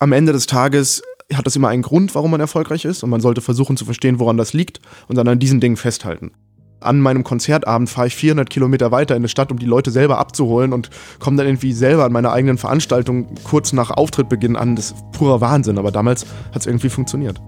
[0.00, 1.02] am Ende des Tages
[1.32, 4.18] hat das immer einen Grund, warum man erfolgreich ist und man sollte versuchen zu verstehen,
[4.18, 6.32] woran das liegt und dann an diesen Dingen festhalten.
[6.80, 10.18] An meinem Konzertabend fahre ich 400 Kilometer weiter in eine Stadt, um die Leute selber
[10.18, 14.74] abzuholen und komme dann irgendwie selber an meiner eigenen Veranstaltung kurz nach Auftrittbeginn an.
[14.74, 17.38] Das ist purer Wahnsinn, aber damals hat es irgendwie funktioniert.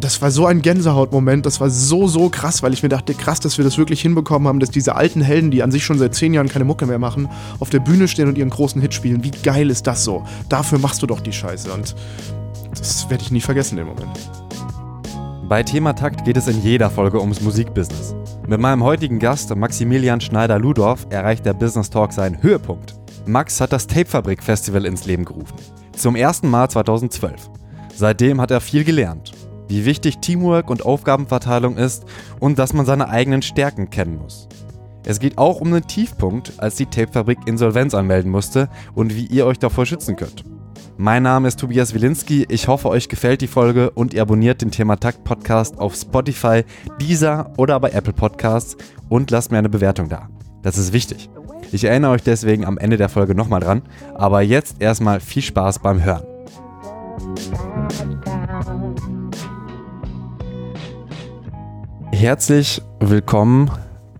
[0.00, 3.40] Das war so ein Gänsehautmoment, das war so, so krass, weil ich mir dachte, krass,
[3.40, 6.14] dass wir das wirklich hinbekommen haben, dass diese alten Helden, die an sich schon seit
[6.14, 7.28] zehn Jahren keine Mucke mehr machen,
[7.58, 9.24] auf der Bühne stehen und ihren großen Hit spielen.
[9.24, 10.24] Wie geil ist das so?
[10.50, 11.94] Dafür machst du doch die Scheiße und
[12.76, 14.18] das werde ich nie vergessen im Moment.
[15.48, 18.14] Bei Thema Takt geht es in jeder Folge ums Musikbusiness.
[18.46, 22.94] Mit meinem heutigen Gast Maximilian Schneider-Ludorf erreicht der Business Talk seinen Höhepunkt.
[23.24, 25.54] Max hat das Tapefabrik Festival ins Leben gerufen.
[25.96, 27.50] Zum ersten Mal 2012.
[27.94, 29.32] Seitdem hat er viel gelernt.
[29.68, 32.04] Wie wichtig Teamwork und Aufgabenverteilung ist
[32.40, 34.48] und dass man seine eigenen Stärken kennen muss.
[35.04, 39.46] Es geht auch um den Tiefpunkt, als die Tapefabrik Insolvenz anmelden musste und wie ihr
[39.46, 40.44] euch davor schützen könnt.
[40.96, 42.44] Mein Name ist Tobias Wilinski.
[42.48, 46.64] Ich hoffe, euch gefällt die Folge und ihr abonniert den Thema Takt Podcast auf Spotify,
[47.00, 48.76] Deezer oder bei Apple Podcasts
[49.08, 50.28] und lasst mir eine Bewertung da.
[50.62, 51.30] Das ist wichtig.
[51.70, 53.82] Ich erinnere euch deswegen am Ende der Folge nochmal dran.
[54.14, 56.24] Aber jetzt erstmal viel Spaß beim Hören.
[62.18, 63.70] Herzlich willkommen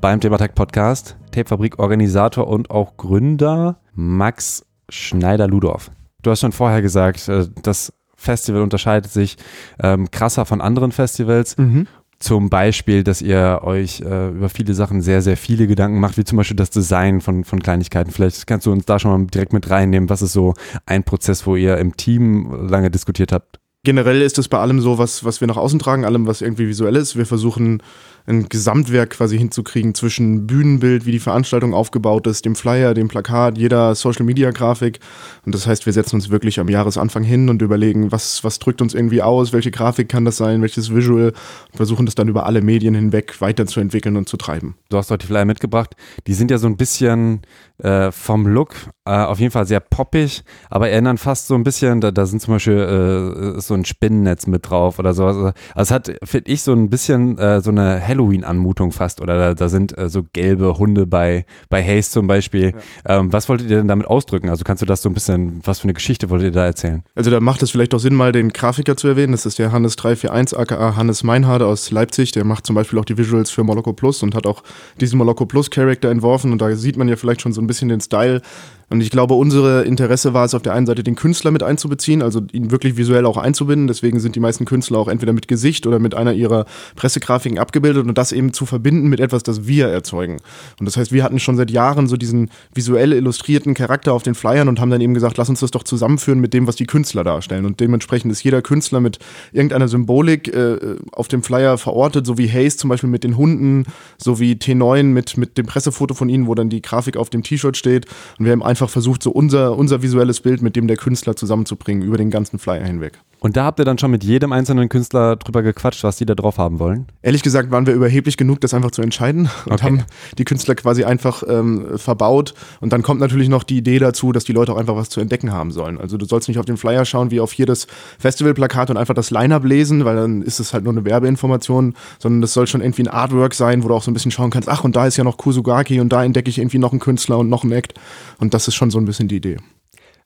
[0.00, 1.16] beim Takt Podcast.
[1.32, 5.90] Tapefabrik Organisator und auch Gründer Max Schneider-Ludorf.
[6.22, 9.36] Du hast schon vorher gesagt, äh, das Festival unterscheidet sich
[9.82, 11.58] ähm, krasser von anderen Festivals.
[11.58, 11.88] Mhm.
[12.20, 16.24] Zum Beispiel, dass ihr euch äh, über viele Sachen sehr, sehr viele Gedanken macht, wie
[16.24, 18.12] zum Beispiel das Design von, von Kleinigkeiten.
[18.12, 20.08] Vielleicht kannst du uns da schon mal direkt mit reinnehmen.
[20.08, 20.54] Was ist so
[20.86, 23.58] ein Prozess, wo ihr im Team lange diskutiert habt?
[23.88, 26.68] Generell ist es bei allem so, was, was wir nach außen tragen, allem, was irgendwie
[26.68, 27.16] visuell ist.
[27.16, 27.82] Wir versuchen
[28.28, 33.56] ein Gesamtwerk quasi hinzukriegen zwischen Bühnenbild, wie die Veranstaltung aufgebaut ist, dem Flyer, dem Plakat,
[33.56, 35.00] jeder Social Media Grafik.
[35.46, 38.82] Und das heißt, wir setzen uns wirklich am Jahresanfang hin und überlegen, was, was drückt
[38.82, 41.32] uns irgendwie aus, welche Grafik kann das sein, welches Visual
[41.72, 44.76] und versuchen das dann über alle Medien hinweg weiterzuentwickeln und zu treiben.
[44.90, 45.96] Du hast heute die Flyer mitgebracht.
[46.26, 47.40] Die sind ja so ein bisschen
[47.78, 48.74] äh, vom Look
[49.08, 52.42] äh, auf jeden Fall sehr poppig, aber erinnern fast so ein bisschen, da, da sind
[52.42, 55.36] zum Beispiel äh, so ein Spinnennetz mit drauf oder sowas.
[55.36, 59.20] Also es hat, finde ich, so ein bisschen äh, so eine helle Halloween-Anmutung fast.
[59.20, 62.74] Oder da, da sind äh, so gelbe Hunde bei, bei Haze zum Beispiel.
[63.06, 63.18] Ja.
[63.18, 64.48] Ähm, was wolltet ihr denn damit ausdrücken?
[64.48, 67.02] Also kannst du das so ein bisschen, was für eine Geschichte wolltet ihr da erzählen?
[67.14, 69.32] Also da macht es vielleicht auch Sinn, mal den Grafiker zu erwähnen.
[69.32, 72.32] Das ist der Hannes 341 aka Hannes Meinhardt aus Leipzig.
[72.32, 74.62] Der macht zum Beispiel auch die Visuals für Moloko Plus und hat auch
[75.00, 76.52] diesen Moloko Plus Charakter entworfen.
[76.52, 78.42] Und da sieht man ja vielleicht schon so ein bisschen den Style
[78.90, 82.22] und ich glaube, unsere Interesse war es auf der einen Seite, den Künstler mit einzubeziehen,
[82.22, 83.86] also ihn wirklich visuell auch einzubinden.
[83.86, 86.64] Deswegen sind die meisten Künstler auch entweder mit Gesicht oder mit einer ihrer
[86.96, 90.38] Pressegrafiken abgebildet und das eben zu verbinden mit etwas, das wir erzeugen.
[90.80, 94.34] Und das heißt, wir hatten schon seit Jahren so diesen visuell illustrierten Charakter auf den
[94.34, 96.86] Flyern und haben dann eben gesagt, lass uns das doch zusammenführen mit dem, was die
[96.86, 97.66] Künstler darstellen.
[97.66, 99.18] Und dementsprechend ist jeder Künstler mit
[99.52, 103.84] irgendeiner Symbolik äh, auf dem Flyer verortet, so wie Hayes zum Beispiel mit den Hunden,
[104.16, 107.42] so wie T9 mit, mit dem Pressefoto von ihnen, wo dann die Grafik auf dem
[107.42, 108.06] T-Shirt steht.
[108.38, 111.34] Und wir haben einfach einfach versucht, so unser, unser visuelles Bild mit dem der Künstler
[111.34, 113.18] zusammenzubringen über den ganzen Flyer hinweg.
[113.40, 116.34] Und da habt ihr dann schon mit jedem einzelnen Künstler drüber gequatscht, was die da
[116.34, 117.06] drauf haben wollen?
[117.22, 119.84] Ehrlich gesagt waren wir überheblich genug, das einfach zu entscheiden und okay.
[119.84, 120.04] haben
[120.38, 122.54] die Künstler quasi einfach ähm, verbaut.
[122.80, 125.20] Und dann kommt natürlich noch die Idee dazu, dass die Leute auch einfach was zu
[125.20, 125.98] entdecken haben sollen.
[125.98, 127.86] Also du sollst nicht auf den Flyer schauen wie auf jedes
[128.18, 132.40] Festivalplakat und einfach das Line-Up lesen, weil dann ist es halt nur eine Werbeinformation, sondern
[132.40, 134.68] das soll schon irgendwie ein Artwork sein, wo du auch so ein bisschen schauen kannst,
[134.68, 137.38] ach und da ist ja noch Kusugaki und da entdecke ich irgendwie noch einen Künstler
[137.38, 137.94] und noch einen Act.
[138.38, 139.58] Und das ist schon so ein bisschen die Idee.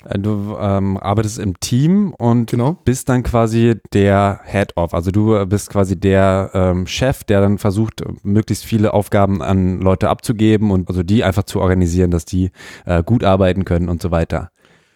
[0.08, 2.76] Äh, du ähm, arbeitest im Team und genau.
[2.84, 4.94] bist dann quasi der Head-Off.
[4.94, 10.08] Also du bist quasi der ähm, Chef, der dann versucht, möglichst viele Aufgaben an Leute
[10.08, 12.50] abzugeben und also die einfach zu organisieren, dass die
[12.86, 14.51] äh, gut arbeiten können und so weiter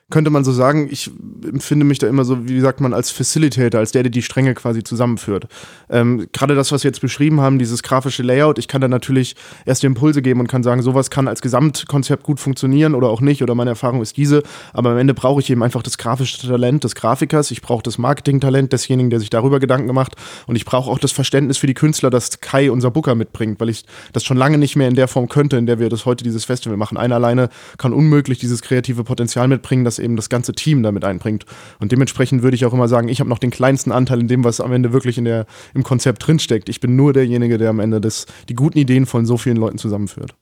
[0.08, 1.10] könnte man so sagen, ich
[1.44, 4.54] empfinde mich da immer so, wie sagt man, als Facilitator, als der, der die Stränge
[4.54, 5.48] quasi zusammenführt.
[5.90, 9.34] Ähm, Gerade das, was wir jetzt beschrieben haben, dieses grafische Layout, ich kann da natürlich
[9.64, 13.20] erst die Impulse geben und kann sagen, sowas kann als Gesamtkonzept gut funktionieren oder auch
[13.20, 16.46] nicht, oder meine Erfahrung ist diese, aber am Ende brauche ich eben einfach das grafische
[16.46, 20.14] Talent des Grafikers, ich brauche das Marketingtalent desjenigen, der sich darüber Gedanken macht
[20.46, 23.70] und ich brauche auch das Verständnis für die Künstler, das Kai, unser Booker, mitbringt, weil
[23.70, 26.22] ich das schon lange nicht mehr in der Form könnte, in der wir das heute
[26.22, 26.96] dieses Festival machen.
[26.96, 27.48] Einer alleine
[27.78, 31.44] kann unmöglich dieses kreative Potenzial mitbringen, das eben das ganze Team damit einbringt.
[31.80, 34.44] Und dementsprechend würde ich auch immer sagen, ich habe noch den kleinsten Anteil in dem,
[34.44, 36.68] was am Ende wirklich in der, im Konzept drinsteckt.
[36.68, 39.78] Ich bin nur derjenige, der am Ende das, die guten Ideen von so vielen Leuten
[39.78, 40.34] zusammenführt.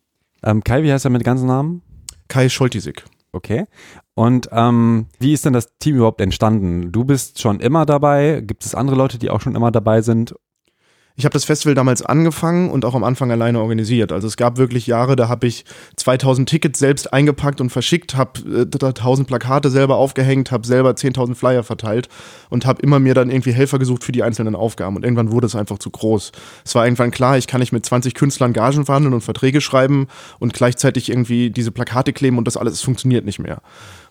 [0.43, 1.83] Ähm, Kai, wie heißt er mit ganzen Namen?
[2.29, 3.05] Kai Scholtisik.
[3.33, 3.65] Okay.
[4.15, 6.93] Und ähm, wie ist denn das Team überhaupt entstanden?
[6.93, 8.43] Du bist schon immer dabei.
[8.47, 10.35] Gibt es andere Leute, die auch schon immer dabei sind?
[11.17, 14.11] Ich habe das Festival damals angefangen und auch am Anfang alleine organisiert.
[14.11, 15.65] Also es gab wirklich Jahre, da habe ich
[15.95, 21.37] 2000 Tickets selbst eingepackt und verschickt, habe äh, 1000 Plakate selber aufgehängt, habe selber 10.000
[21.37, 22.09] Flyer verteilt
[22.51, 24.97] und habe immer mir dann irgendwie Helfer gesucht für die einzelnen Aufgaben.
[24.97, 26.33] Und irgendwann wurde es einfach zu groß.
[26.65, 30.09] Es war irgendwann klar, ich kann nicht mit 20 Künstlern Gagen verhandeln und Verträge schreiben
[30.41, 33.63] und gleichzeitig irgendwie diese Plakate kleben und das alles, es funktioniert nicht mehr.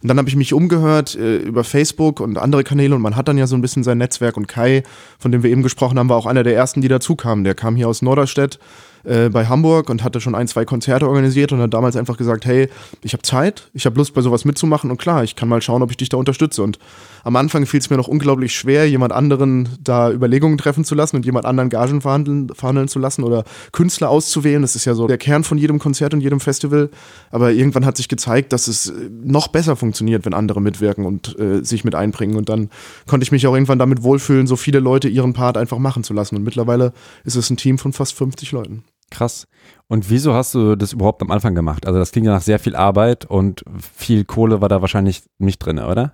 [0.03, 3.29] Und dann habe ich mich umgehört äh, über Facebook und andere Kanäle und man hat
[3.29, 4.83] dann ja so ein bisschen sein Netzwerk und Kai,
[5.17, 7.45] von dem wir eben gesprochen haben, war auch einer der ersten, die dazu kamen.
[7.45, 8.59] Der kam hier aus Norderstedt
[9.03, 12.45] äh, bei Hamburg und hatte schon ein, zwei Konzerte organisiert und hat damals einfach gesagt,
[12.45, 12.69] hey,
[13.01, 15.81] ich habe Zeit, ich habe Lust bei sowas mitzumachen und klar, ich kann mal schauen,
[15.81, 16.63] ob ich dich da unterstütze.
[16.63, 16.79] Und
[17.23, 21.15] am Anfang fiel es mir noch unglaublich schwer, jemand anderen da Überlegungen treffen zu lassen
[21.15, 24.61] und jemand anderen Gagen verhandeln, verhandeln zu lassen oder Künstler auszuwählen.
[24.61, 26.89] Das ist ja so der Kern von jedem Konzert und jedem Festival.
[27.31, 31.63] Aber irgendwann hat sich gezeigt, dass es noch besser funktioniert, wenn andere mitwirken und äh,
[31.63, 32.35] sich mit einbringen.
[32.35, 32.69] Und dann
[33.07, 36.13] konnte ich mich auch irgendwann damit wohlfühlen, so viele Leute ihren Part einfach machen zu
[36.13, 36.35] lassen.
[36.35, 38.83] Und mittlerweile ist es ein Team von fast 50 Leuten.
[39.13, 39.45] Krass.
[39.87, 41.85] Und wieso hast du das überhaupt am Anfang gemacht?
[41.85, 43.63] Also das klingt ja nach sehr viel Arbeit und
[43.95, 46.13] viel Kohle war da wahrscheinlich nicht drin, oder?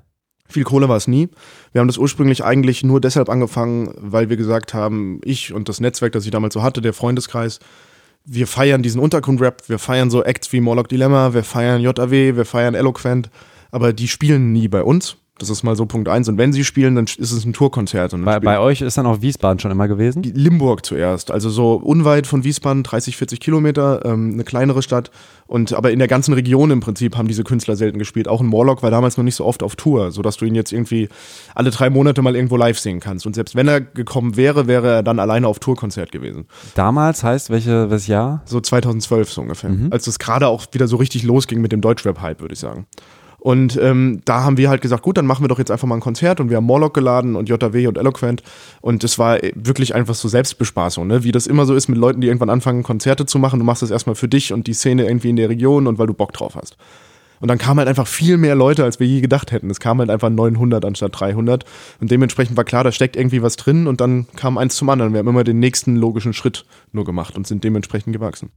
[0.50, 1.30] Viel Kohle war es nie.
[1.72, 5.80] Wir haben das ursprünglich eigentlich nur deshalb angefangen, weil wir gesagt haben, ich und das
[5.80, 7.60] Netzwerk, das ich damals so hatte, der Freundeskreis,
[8.25, 12.46] wir feiern diesen Untergrund-Rap, wir feiern so Acts wie Morlock Dilemma, wir feiern JAW, wir
[12.46, 13.30] feiern Eloquent,
[13.72, 15.16] aber die spielen nie bei uns.
[15.39, 16.27] Das ist mal so Punkt eins.
[16.27, 18.13] Und wenn sie spielen, dann ist es ein Tourkonzert.
[18.24, 20.21] Bei, bei, euch ist dann auch Wiesbaden schon immer gewesen?
[20.24, 21.31] Limburg zuerst.
[21.31, 25.12] Also so unweit von Wiesbaden, 30, 40 Kilometer, ähm, eine kleinere Stadt.
[25.47, 28.27] Und aber in der ganzen Region im Prinzip haben diese Künstler selten gespielt.
[28.27, 30.71] Auch ein Morlock war damals noch nicht so oft auf Tour, sodass du ihn jetzt
[30.71, 31.09] irgendwie
[31.56, 33.25] alle drei Monate mal irgendwo live sehen kannst.
[33.25, 36.45] Und selbst wenn er gekommen wäre, wäre er dann alleine auf Tourkonzert gewesen.
[36.75, 38.44] Damals heißt welche, welches Jahr?
[38.45, 39.71] So 2012 so ungefähr.
[39.71, 39.88] Mhm.
[39.91, 42.86] Als es gerade auch wieder so richtig losging mit dem Deutschrap-Hype, würde ich sagen.
[43.39, 45.95] Und ähm, da haben wir halt gesagt, gut, dann machen wir doch jetzt einfach mal
[45.95, 48.44] ein Konzert und wir haben Morlock geladen und JW und Eloquent
[48.81, 51.24] und es war wirklich einfach so Selbstbespaßung, ne?
[51.24, 53.59] wie das immer so ist mit Leuten, die irgendwann anfangen, Konzerte zu machen.
[53.59, 56.07] Du machst das erstmal für dich und die Szene irgendwie in der Region und weil
[56.07, 56.77] du Bock drauf hast.
[57.39, 59.69] Und dann kamen halt einfach viel mehr Leute, als wir je gedacht hätten.
[59.69, 61.63] Es kamen halt einfach 900 anstatt 300.
[62.01, 63.88] Und dementsprechend war klar, da steckt irgendwie was drin.
[63.88, 65.13] Und dann kam eins zum anderen.
[65.13, 68.51] Wir haben immer den nächsten logischen Schritt nur gemacht und sind dementsprechend gewachsen.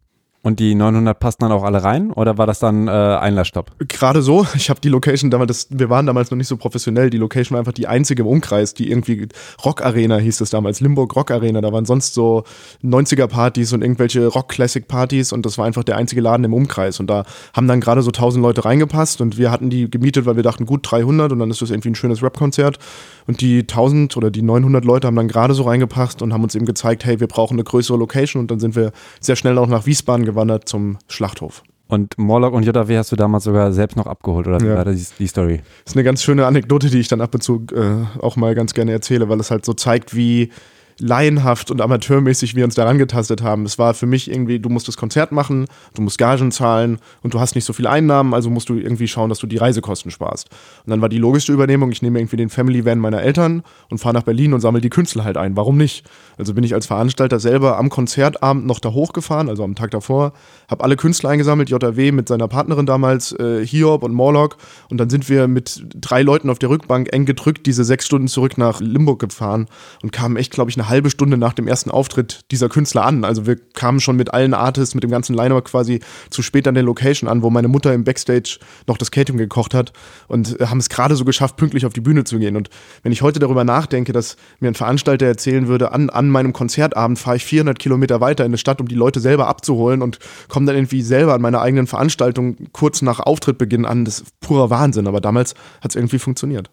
[0.44, 3.70] Und die 900 passten dann auch alle rein oder war das dann äh, Einlassstopp?
[3.88, 4.46] Gerade so.
[4.62, 7.10] Ich habe die Location damals, das, wir waren damals noch nicht so professionell.
[7.10, 9.28] Die Location war einfach die einzige im Umkreis, die irgendwie
[9.64, 11.60] Rock Arena hieß es damals, Limburg Rock Arena.
[11.60, 12.44] Da waren sonst so
[12.84, 16.54] 90er Partys und irgendwelche Rock Classic Partys und das war einfach der einzige Laden im
[16.54, 17.00] Umkreis.
[17.00, 17.24] Und da
[17.54, 20.66] haben dann gerade so 1000 Leute reingepasst und wir hatten die gemietet, weil wir dachten,
[20.66, 22.78] gut 300 und dann ist das irgendwie ein schönes Rap-Konzert.
[23.26, 26.54] Und die 1000 oder die 900 Leute haben dann gerade so reingepasst und haben uns
[26.54, 29.68] eben gezeigt, hey, wir brauchen eine größere Location und dann sind wir sehr schnell auch
[29.68, 31.62] nach Wiesbaden gewandert zum Schlachthof.
[31.88, 34.76] Und Morlock und JW hast du damals sogar selbst noch abgeholt, oder wie ja.
[34.76, 35.60] war das, die Story?
[35.84, 38.54] Das ist eine ganz schöne Anekdote, die ich dann ab und zu äh, auch mal
[38.54, 40.50] ganz gerne erzähle, weil es halt so zeigt, wie
[40.98, 43.64] laienhaft und amateurmäßig wir uns daran getastet haben.
[43.64, 47.34] Es war für mich irgendwie, du musst das Konzert machen, du musst Gagen zahlen und
[47.34, 50.10] du hast nicht so viele Einnahmen, also musst du irgendwie schauen, dass du die Reisekosten
[50.10, 50.48] sparst.
[50.84, 53.98] Und dann war die logische Übernehmung, ich nehme irgendwie den Family Van meiner Eltern und
[53.98, 55.56] fahre nach Berlin und sammle die Künstler halt ein.
[55.56, 56.04] Warum nicht?
[56.38, 60.32] Also bin ich als Veranstalter selber am Konzertabend noch da hochgefahren, also am Tag davor,
[60.68, 64.56] habe alle Künstler eingesammelt, JW mit seiner Partnerin damals, äh, Hiob und Morlock
[64.88, 68.28] und dann sind wir mit drei Leuten auf der Rückbank eng gedrückt diese sechs Stunden
[68.28, 69.66] zurück nach Limburg gefahren
[70.02, 73.24] und kamen echt, glaube ich, eine halbe Stunde nach dem ersten Auftritt dieser Künstler an.
[73.24, 76.00] Also wir kamen schon mit allen Artists, mit dem ganzen Line-Up quasi
[76.30, 79.74] zu spät an der Location an, wo meine Mutter im Backstage noch das Catering gekocht
[79.74, 79.92] hat
[80.28, 82.56] und haben es gerade so geschafft, pünktlich auf die Bühne zu gehen.
[82.56, 82.68] Und
[83.02, 87.18] wenn ich heute darüber nachdenke, dass mir ein Veranstalter erzählen würde, an, an meinem Konzertabend
[87.18, 90.66] fahre ich 400 Kilometer weiter in eine Stadt, um die Leute selber abzuholen und komme
[90.66, 95.06] dann irgendwie selber an meiner eigenen Veranstaltung kurz nach Auftrittbeginn an, das ist purer Wahnsinn.
[95.06, 96.70] Aber damals hat es irgendwie funktioniert.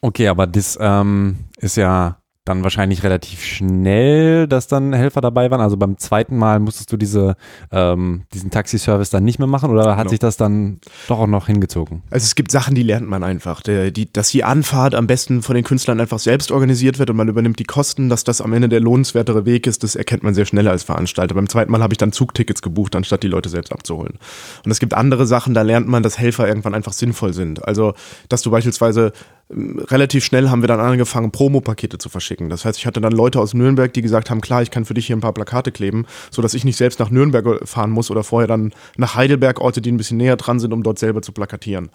[0.00, 5.60] Okay, aber das ähm, ist ja dann wahrscheinlich relativ schnell, dass dann Helfer dabei waren.
[5.60, 7.34] Also beim zweiten Mal musstest du diese,
[7.72, 10.10] ähm, diesen Taxiservice dann nicht mehr machen oder hat genau.
[10.10, 12.02] sich das dann doch auch noch hingezogen?
[12.08, 13.62] Also es gibt Sachen, die lernt man einfach.
[13.62, 17.16] Der, die, dass die Anfahrt am besten von den Künstlern einfach selbst organisiert wird und
[17.16, 20.34] man übernimmt die Kosten, dass das am Ende der lohnenswertere Weg ist, das erkennt man
[20.34, 21.34] sehr schnell als Veranstalter.
[21.34, 24.18] Beim zweiten Mal habe ich dann Zugtickets gebucht, anstatt die Leute selbst abzuholen.
[24.64, 27.66] Und es gibt andere Sachen, da lernt man, dass Helfer irgendwann einfach sinnvoll sind.
[27.66, 27.94] Also,
[28.28, 29.12] dass du beispielsweise
[29.48, 32.48] relativ schnell haben wir dann angefangen, Promo-Pakete zu verschicken.
[32.48, 34.94] Das heißt, ich hatte dann Leute aus Nürnberg, die gesagt haben, klar, ich kann für
[34.94, 38.24] dich hier ein paar Plakate kleben, sodass ich nicht selbst nach Nürnberg fahren muss oder
[38.24, 41.32] vorher dann nach Heidelberg, Orte, die ein bisschen näher dran sind, um dort selber zu
[41.32, 41.90] plakatieren.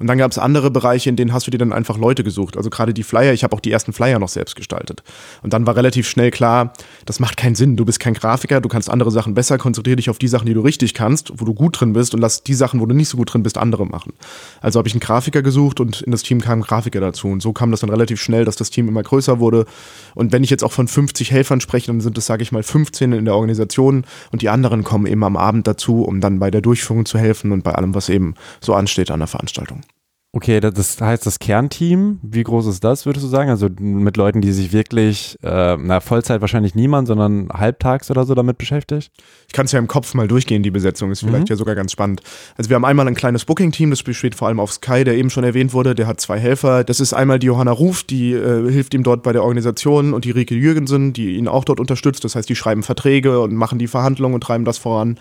[0.00, 2.56] Und dann gab es andere Bereiche, in denen hast du dir dann einfach Leute gesucht.
[2.56, 5.02] Also gerade die Flyer, ich habe auch die ersten Flyer noch selbst gestaltet.
[5.42, 6.72] Und dann war relativ schnell klar,
[7.04, 7.76] das macht keinen Sinn.
[7.76, 10.54] Du bist kein Grafiker, du kannst andere Sachen besser, konzentriere dich auf die Sachen, die
[10.54, 13.10] du richtig kannst, wo du gut drin bist und lass die Sachen, wo du nicht
[13.10, 14.14] so gut drin bist, andere machen.
[14.62, 17.28] Also habe ich einen Grafiker gesucht und in das Team kam ein Grafiker dazu.
[17.28, 19.66] Und so kam das dann relativ schnell, dass das Team immer größer wurde.
[20.14, 22.62] Und wenn ich jetzt auch von 50 Helfern spreche, dann sind es, sage ich mal,
[22.62, 26.50] 15 in der Organisation und die anderen kommen eben am Abend dazu, um dann bei
[26.50, 29.82] der Durchführung zu helfen und bei allem, was eben so ansteht an der Veranstaltung.
[30.32, 33.50] Okay, das heißt das Kernteam, wie groß ist das, würdest du sagen?
[33.50, 38.36] Also mit Leuten, die sich wirklich, äh, na, Vollzeit wahrscheinlich niemand, sondern halbtags oder so
[38.36, 39.10] damit beschäftigt?
[39.48, 41.50] Ich kann es ja im Kopf mal durchgehen, die Besetzung ist vielleicht mhm.
[41.50, 42.20] ja sogar ganz spannend.
[42.56, 45.30] Also wir haben einmal ein kleines Booking-Team, das besteht vor allem auf Sky, der eben
[45.30, 46.84] schon erwähnt wurde, der hat zwei Helfer.
[46.84, 50.24] Das ist einmal die Johanna Ruf, die äh, hilft ihm dort bei der Organisation und
[50.24, 52.22] die Rike Jürgensen, die ihn auch dort unterstützt.
[52.22, 55.18] Das heißt, die schreiben Verträge und machen die Verhandlungen und treiben das voran.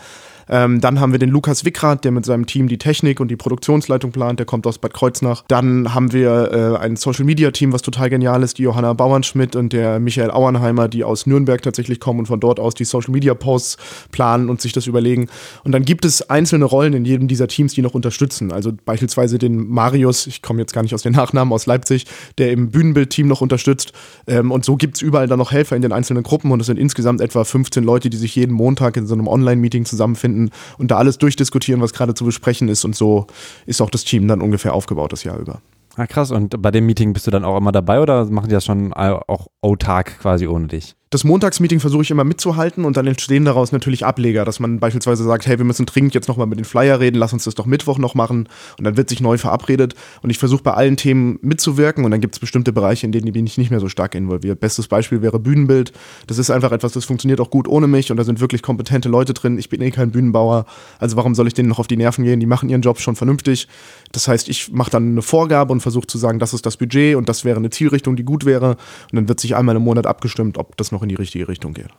[0.50, 3.36] Ähm, dann haben wir den Lukas Wickrath, der mit seinem Team die Technik und die
[3.36, 4.40] Produktionsleitung plant.
[4.40, 5.44] Der kommt aus Bad Kreuznach.
[5.48, 9.56] Dann haben wir äh, ein Social Media Team, was total genial ist, die Johanna Bauernschmidt
[9.56, 13.12] und der Michael Auernheimer, die aus Nürnberg tatsächlich kommen und von dort aus die Social
[13.12, 13.78] Media Posts
[14.12, 15.30] planen und sich das überlegen.
[15.64, 18.52] Und dann gibt es einzelne Rollen in jedem dieser Teams, die noch unterstützen.
[18.52, 22.06] Also beispielsweise den Marius, ich komme jetzt gar nicht aus den Nachnamen, aus Leipzig,
[22.38, 23.94] der im Bühnenbildteam noch unterstützt.
[24.26, 26.66] Ähm, und so gibt es überall dann noch Helfer in den einzelnen Gruppen und es
[26.66, 30.52] sind insgesamt etwa 15 Leute, die sich jeden Montag in so einem Online-Meeting zusammenfinden finden
[30.78, 32.86] und da alles durchdiskutieren, was gerade zu besprechen ist.
[32.86, 33.28] Und so
[33.66, 35.62] ist auch das Team dann ungefähr aufgebaut das Jahr über.
[35.96, 36.32] Ah, krass.
[36.32, 38.94] Und bei dem Meeting bist du dann auch immer dabei oder machen die das schon
[38.94, 40.96] auch autark quasi ohne dich?
[41.12, 45.24] Das Montagsmeeting versuche ich immer mitzuhalten und dann entstehen daraus natürlich Ableger, dass man beispielsweise
[45.24, 47.66] sagt, hey, wir müssen dringend jetzt nochmal mit den Flyer reden, lass uns das doch
[47.66, 48.48] Mittwoch noch machen
[48.78, 52.22] und dann wird sich neu verabredet und ich versuche bei allen Themen mitzuwirken und dann
[52.22, 54.60] gibt es bestimmte Bereiche, in denen bin ich nicht mehr so stark involviert.
[54.60, 55.94] Bestes Beispiel wäre Bühnenbild.
[56.28, 59.10] Das ist einfach etwas, das funktioniert auch gut ohne mich und da sind wirklich kompetente
[59.10, 59.58] Leute drin.
[59.58, 60.68] Ich bin eh kein Bühnenbauer,
[61.00, 62.40] also warum soll ich denen noch auf die Nerven gehen?
[62.40, 63.68] Die machen ihren Job schon vernünftig.
[64.12, 67.16] Das heißt, ich mache dann eine Vorgabe und versuche zu sagen, das ist das Budget
[67.16, 68.78] und das wäre eine Zielrichtung, die gut wäre
[69.12, 71.74] und dann wird sich einmal im Monat abgestimmt, ob das noch in die richtige Richtung
[71.74, 71.90] geht.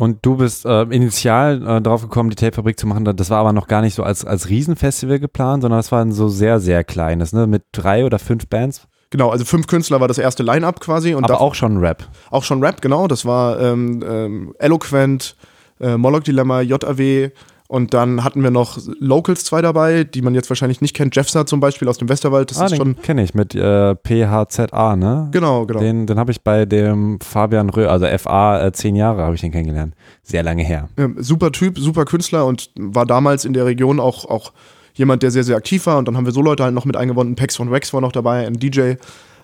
[0.00, 3.04] Und du bist äh, initial äh, drauf gekommen, die Tapefabrik zu machen.
[3.04, 6.12] Das war aber noch gar nicht so als, als Riesenfestival geplant, sondern das war ein
[6.12, 7.48] so sehr, sehr kleines, ne?
[7.48, 8.86] Mit drei oder fünf Bands.
[9.10, 11.14] Genau, also fünf Künstler war das erste Line-Up quasi.
[11.14, 12.06] Und aber auch schon Rap.
[12.30, 13.08] Auch schon Rap, genau.
[13.08, 15.34] Das war ähm, ähm, Eloquent,
[15.80, 17.30] äh, Moloch Dilemma, JAW,
[17.68, 21.14] und dann hatten wir noch Locals zwei dabei, die man jetzt wahrscheinlich nicht kennt.
[21.14, 22.50] Jeffsa zum Beispiel aus dem Westerwald.
[22.50, 23.02] Das ah, ist den schon.
[23.02, 25.28] kenne ich mit äh, PHZA, ne?
[25.32, 25.78] Genau, genau.
[25.78, 29.42] Den, den habe ich bei dem Fabian Röhr, also FA, äh, zehn Jahre habe ich
[29.42, 29.94] den kennengelernt.
[30.22, 30.88] Sehr lange her.
[30.98, 34.52] Ja, super Typ, super Künstler und war damals in der Region auch, auch
[34.94, 35.98] jemand, der sehr, sehr aktiv war.
[35.98, 37.34] Und dann haben wir so Leute halt noch mit eingewonnen.
[37.34, 38.94] Pex von Wax war noch dabei, ein DJ.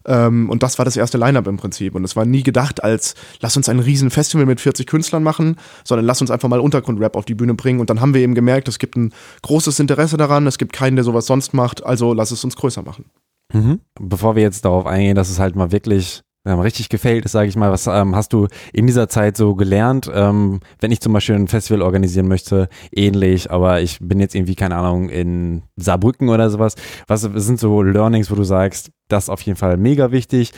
[0.06, 1.94] Ähm, und das war das erste Line-Up im Prinzip.
[1.94, 5.56] Und es war nie gedacht als, lass uns ein riesen Festival mit 40 Künstlern machen,
[5.84, 7.80] sondern lass uns einfach mal Untergrundrap auf die Bühne bringen.
[7.80, 10.96] Und dann haben wir eben gemerkt, es gibt ein großes Interesse daran, es gibt keinen,
[10.96, 13.06] der sowas sonst macht, also lass es uns größer machen.
[13.52, 13.80] Mhm.
[14.00, 17.48] Bevor wir jetzt darauf eingehen, dass es halt mal wirklich ähm, richtig gefällt ist, sage
[17.48, 17.70] ich mal.
[17.70, 20.10] Was ähm, hast du in dieser Zeit so gelernt?
[20.12, 24.54] Ähm, wenn ich zum Beispiel ein Festival organisieren möchte, ähnlich, aber ich bin jetzt irgendwie,
[24.54, 26.74] keine Ahnung, in Saarbrücken oder sowas.
[27.06, 30.52] Was sind so Learnings, wo du sagst, das ist auf jeden Fall mega wichtig?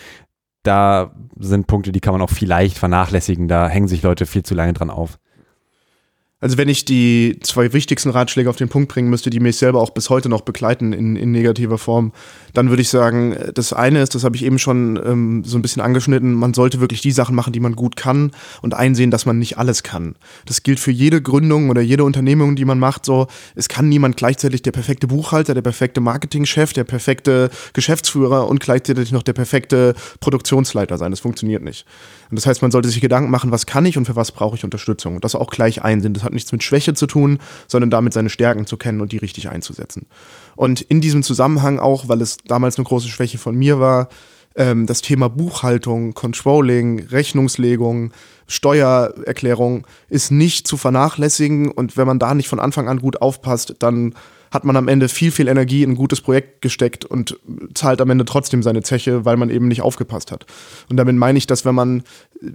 [0.62, 3.47] Da sind Punkte, die kann man auch vielleicht vernachlässigen.
[3.47, 5.19] Da hängen sich Leute viel zu lange dran auf.
[6.38, 9.81] Also wenn ich die zwei wichtigsten Ratschläge auf den Punkt bringen müsste, die mich selber
[9.81, 12.12] auch bis heute noch begleiten in, in negativer Form,
[12.52, 15.62] dann würde ich sagen, das eine ist, das habe ich eben schon ähm, so ein
[15.62, 19.25] bisschen angeschnitten, man sollte wirklich die Sachen machen, die man gut kann und einsehen, dass
[19.25, 20.14] man nicht alles kann.
[20.45, 23.07] Das gilt für jede Gründung oder jede Unternehmung, die man macht.
[23.07, 28.61] So, es kann niemand gleichzeitig der perfekte Buchhalter, der perfekte Marketingchef, der perfekte Geschäftsführer und
[28.61, 31.12] gleichzeitig noch der perfekte Produktionsleiter sein.
[31.12, 31.87] Das funktioniert nicht.
[32.30, 34.56] Und das heißt, man sollte sich Gedanken machen, was kann ich und für was brauche
[34.56, 35.16] ich Unterstützung.
[35.16, 36.14] Und das auch gleich einsehen.
[36.14, 39.18] Das hat nichts mit Schwäche zu tun, sondern damit seine Stärken zu kennen und die
[39.18, 40.06] richtig einzusetzen.
[40.56, 44.09] Und in diesem Zusammenhang auch, weil es damals eine große Schwäche von mir war,
[44.56, 48.12] ähm, das Thema Buchhaltung, Controlling, Rechnungslegung,
[48.49, 51.71] Steuererklärung ist nicht zu vernachlässigen.
[51.71, 54.14] Und wenn man da nicht von Anfang an gut aufpasst, dann
[54.50, 57.38] hat man am Ende viel, viel Energie in ein gutes Projekt gesteckt und
[57.75, 60.47] zahlt am Ende trotzdem seine Zeche, weil man eben nicht aufgepasst hat.
[60.88, 62.03] Und damit meine ich, dass wenn man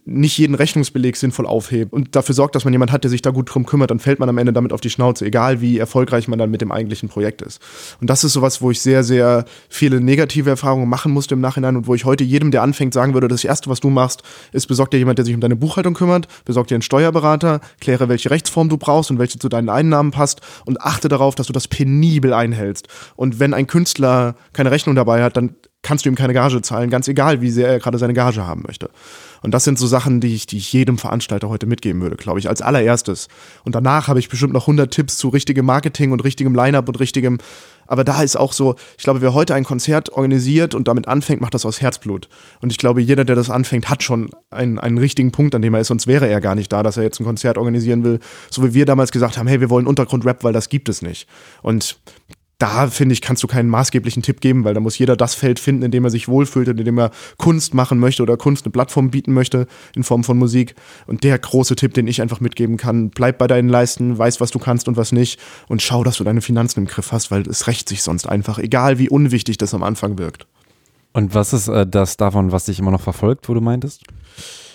[0.06, 3.32] nicht jeden Rechnungsbeleg sinnvoll aufhebt und dafür sorgt, dass man jemand hat, der sich da
[3.32, 6.28] gut drum kümmert, dann fällt man am Ende damit auf die Schnauze, egal wie erfolgreich
[6.28, 7.62] man dann mit dem eigentlichen Projekt ist.
[8.00, 11.76] Und das ist sowas, wo ich sehr, sehr viele negative Erfahrungen machen musste im Nachhinein
[11.78, 14.68] und wo ich heute jedem, der anfängt, sagen würde, das Erste, was du machst, ist,
[14.68, 18.30] besorg dir jemand, der sich um deine Buchhaltung kümmert, besorg dir einen Steuerberater, kläre, welche
[18.30, 21.68] Rechtsform du brauchst und welche zu deinen Einnahmen passt und achte darauf, dass du das
[21.82, 22.88] penibel einhältst.
[23.16, 26.92] Und wenn ein Künstler keine Rechnung dabei hat, dann kannst du ihm keine Gage zahlen,
[26.92, 28.92] ganz egal, wie sehr er gerade seine Gage haben möchte.
[29.42, 32.40] Und das sind so Sachen, die ich, die ich jedem Veranstalter heute mitgeben würde, glaube
[32.40, 33.28] ich, als allererstes.
[33.64, 37.00] Und danach habe ich bestimmt noch 100 Tipps zu richtigem Marketing und richtigem Line-up und
[37.00, 37.40] richtigem.
[37.88, 41.42] Aber da ist auch so, ich glaube, wer heute ein Konzert organisiert und damit anfängt,
[41.42, 42.30] macht das aus Herzblut.
[42.62, 45.74] Und ich glaube, jeder, der das anfängt, hat schon einen, einen richtigen Punkt, an dem
[45.74, 48.20] er ist, sonst wäre er gar nicht da, dass er jetzt ein Konzert organisieren will.
[48.50, 51.28] So wie wir damals gesagt haben, hey, wir wollen Untergrund-Rap, weil das gibt es nicht.
[51.62, 51.98] Und
[52.62, 55.60] da finde ich, kannst du keinen maßgeblichen Tipp geben, weil da muss jeder das Feld
[55.60, 58.66] finden, in dem er sich wohlfühlt und in dem er Kunst machen möchte oder Kunst
[58.66, 59.66] eine Plattform bieten möchte
[59.96, 60.76] in Form von Musik.
[61.08, 64.52] Und der große Tipp, den ich einfach mitgeben kann, bleib bei deinen Leisten, weiß, was
[64.52, 65.40] du kannst und was nicht
[65.70, 68.60] und schau, dass du deine Finanzen im Griff hast, weil es rächt sich sonst einfach,
[68.60, 70.46] egal wie unwichtig das am Anfang wirkt.
[71.14, 74.04] Und was ist äh, das davon, was dich immer noch verfolgt, wo du meintest?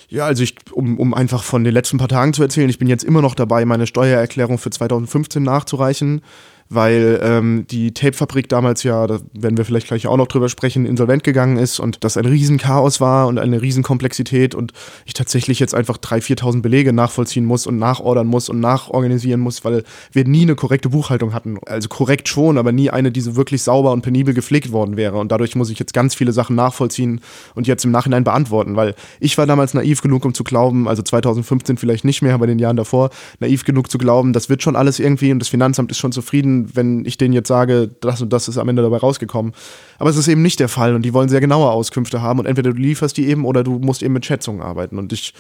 [0.09, 2.89] Ja, also ich, um, um einfach von den letzten paar Tagen zu erzählen, ich bin
[2.89, 6.23] jetzt immer noch dabei, meine Steuererklärung für 2015 nachzureichen
[6.69, 10.85] weil ähm, die Tapefabrik damals ja, da werden wir vielleicht gleich auch noch drüber sprechen,
[10.85, 14.73] insolvent gegangen ist und das ein Riesenchaos war und eine Riesenkomplexität und
[15.05, 19.65] ich tatsächlich jetzt einfach 3.000, 4.000 Belege nachvollziehen muss und nachordern muss und nachorganisieren muss,
[19.65, 21.59] weil wir nie eine korrekte Buchhaltung hatten.
[21.67, 25.19] Also korrekt schon, aber nie eine, die so wirklich sauber und penibel gepflegt worden wäre
[25.19, 27.21] und dadurch muss ich jetzt ganz viele Sachen nachvollziehen
[27.55, 31.03] und jetzt im Nachhinein beantworten, weil ich war damals naiv genug, um zu glauben, also
[31.03, 34.63] 2015 vielleicht nicht mehr, aber in den Jahren davor, naiv genug zu glauben, das wird
[34.63, 38.23] schon alles irgendwie und das Finanzamt ist schon zufrieden wenn ich denen jetzt sage, das
[38.23, 39.53] und das ist am Ende dabei rausgekommen.
[39.99, 42.47] Aber es ist eben nicht der Fall und die wollen sehr genaue Auskünfte haben und
[42.47, 44.99] entweder du lieferst die eben oder du musst eben mit Schätzungen arbeiten.
[44.99, 45.35] Und ich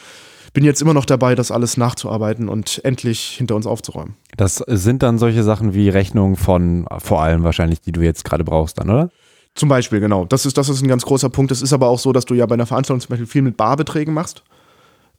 [0.52, 4.14] bin jetzt immer noch dabei, das alles nachzuarbeiten und endlich hinter uns aufzuräumen.
[4.37, 8.44] Das sind dann solche Sachen wie Rechnungen von vor allem wahrscheinlich, die du jetzt gerade
[8.44, 9.11] brauchst dann, oder?
[9.54, 10.26] Zum Beispiel, genau.
[10.26, 11.50] Das ist, das ist ein ganz großer Punkt.
[11.50, 13.56] Es ist aber auch so, dass du ja bei einer Veranstaltung zum Beispiel viel mit
[13.56, 14.42] Barbeträgen machst.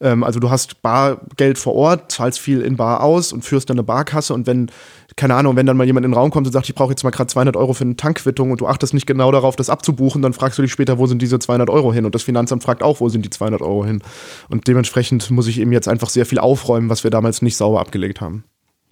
[0.02, 3.78] Ähm, also du hast Bargeld vor Ort, zahlst viel in Bar aus und führst dann
[3.78, 4.70] eine Barkasse und wenn,
[5.16, 7.04] keine Ahnung, wenn dann mal jemand in den Raum kommt und sagt, ich brauche jetzt
[7.04, 10.22] mal gerade 200 Euro für eine Tankquittung und du achtest nicht genau darauf, das abzubuchen,
[10.22, 12.06] dann fragst du dich später, wo sind diese 200 Euro hin?
[12.06, 14.02] Und das Finanzamt fragt auch, wo sind die 200 Euro hin?
[14.50, 17.80] Und dementsprechend muss ich eben jetzt einfach sehr viel aufräumen, was wir damals nicht sauber
[17.80, 18.44] abgelegt haben.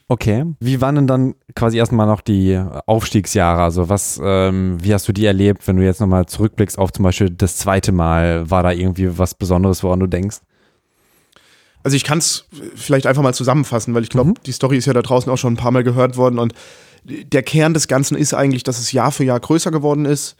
[0.07, 0.45] Okay.
[0.59, 3.63] Wie waren denn dann quasi erstmal noch die Aufstiegsjahre?
[3.63, 7.03] Also was, ähm, wie hast du die erlebt, wenn du jetzt nochmal zurückblickst auf zum
[7.03, 8.49] Beispiel das zweite Mal?
[8.49, 10.41] War da irgendwie was Besonderes, woran du denkst?
[11.85, 14.43] Also ich kann es vielleicht einfach mal zusammenfassen, weil ich glaube, mhm.
[14.47, 16.55] die Story ist ja da draußen auch schon ein paar Mal gehört worden und
[17.03, 20.35] der Kern des Ganzen ist eigentlich, dass es Jahr für Jahr größer geworden ist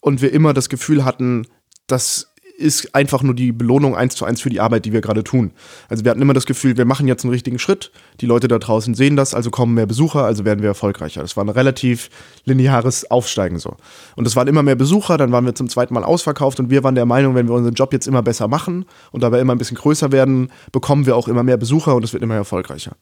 [0.00, 1.46] und wir immer das Gefühl hatten,
[1.86, 2.29] dass
[2.60, 5.52] ist einfach nur die Belohnung eins zu eins für die Arbeit, die wir gerade tun.
[5.88, 7.90] Also wir hatten immer das Gefühl, wir machen jetzt einen richtigen Schritt,
[8.20, 11.22] die Leute da draußen sehen das, also kommen mehr Besucher, also werden wir erfolgreicher.
[11.22, 12.10] Das war ein relativ
[12.44, 13.76] lineares Aufsteigen so.
[14.16, 16.84] Und es waren immer mehr Besucher, dann waren wir zum zweiten Mal ausverkauft und wir
[16.84, 19.58] waren der Meinung, wenn wir unseren Job jetzt immer besser machen und dabei immer ein
[19.58, 22.92] bisschen größer werden, bekommen wir auch immer mehr Besucher und es wird immer erfolgreicher.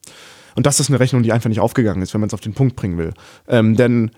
[0.55, 2.53] Und das ist eine Rechnung, die einfach nicht aufgegangen ist, wenn man es auf den
[2.53, 3.13] Punkt bringen will.
[3.47, 4.11] Ähm, denn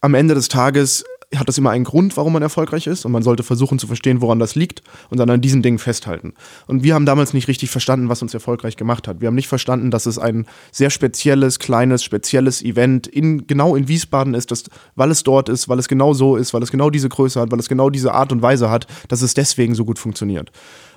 [0.00, 1.04] am Ende des Tages
[1.36, 4.20] hat das immer einen Grund, warum man erfolgreich ist und man sollte versuchen zu verstehen,
[4.20, 6.34] woran das liegt und dann an diesen Dingen festhalten.
[6.66, 9.20] Und wir haben damals nicht richtig verstanden, was uns erfolgreich gemacht hat.
[9.20, 13.88] Wir haben nicht verstanden, dass es ein sehr spezielles, kleines, spezielles Event in, genau in
[13.88, 14.64] Wiesbaden ist, dass,
[14.94, 17.50] weil es dort ist, weil es genau so ist, weil es genau diese Größe hat,
[17.50, 20.50] weil es genau diese Art und Weise hat, dass es deswegen so gut funktioniert.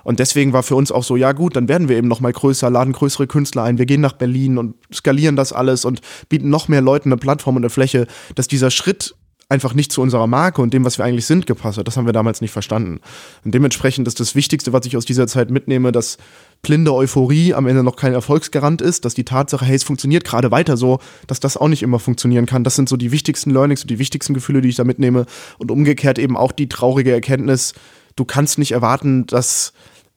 [0.04, 2.32] Und deswegen war für uns auch so, ja gut, dann werden wir eben noch mal
[2.32, 6.48] größer, laden größere Künstler ein, wir gehen nach Berlin und skalieren das alles und bieten
[6.48, 9.16] noch mehr Leuten eine Plattform und eine Fläche, dass dieser Schritt
[9.48, 11.86] einfach nicht zu unserer Marke und dem, was wir eigentlich sind, gepasst hat.
[11.86, 13.00] Das haben wir damals nicht verstanden.
[13.44, 16.18] Und dementsprechend ist das Wichtigste, was ich aus dieser Zeit mitnehme, dass
[16.62, 20.50] blinde Euphorie am Ende noch kein Erfolgsgarant ist, dass die Tatsache, hey, es funktioniert gerade
[20.50, 22.64] weiter so, dass das auch nicht immer funktionieren kann.
[22.64, 25.26] Das sind so die wichtigsten Learnings und die wichtigsten Gefühle, die ich da mitnehme.
[25.58, 27.74] Und umgekehrt eben auch die traurige Erkenntnis,
[28.16, 29.72] du kannst nicht erwarten, dass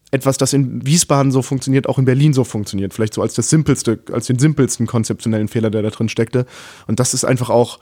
[0.09, 2.95] etwas, das in Wiesbaden so funktioniert, auch in Berlin so funktioniert.
[2.95, 6.47] Vielleicht so als das simpelste, als den simpelsten konzeptionellen Fehler, der da drin steckte.
[6.87, 7.79] Und das ist einfach auch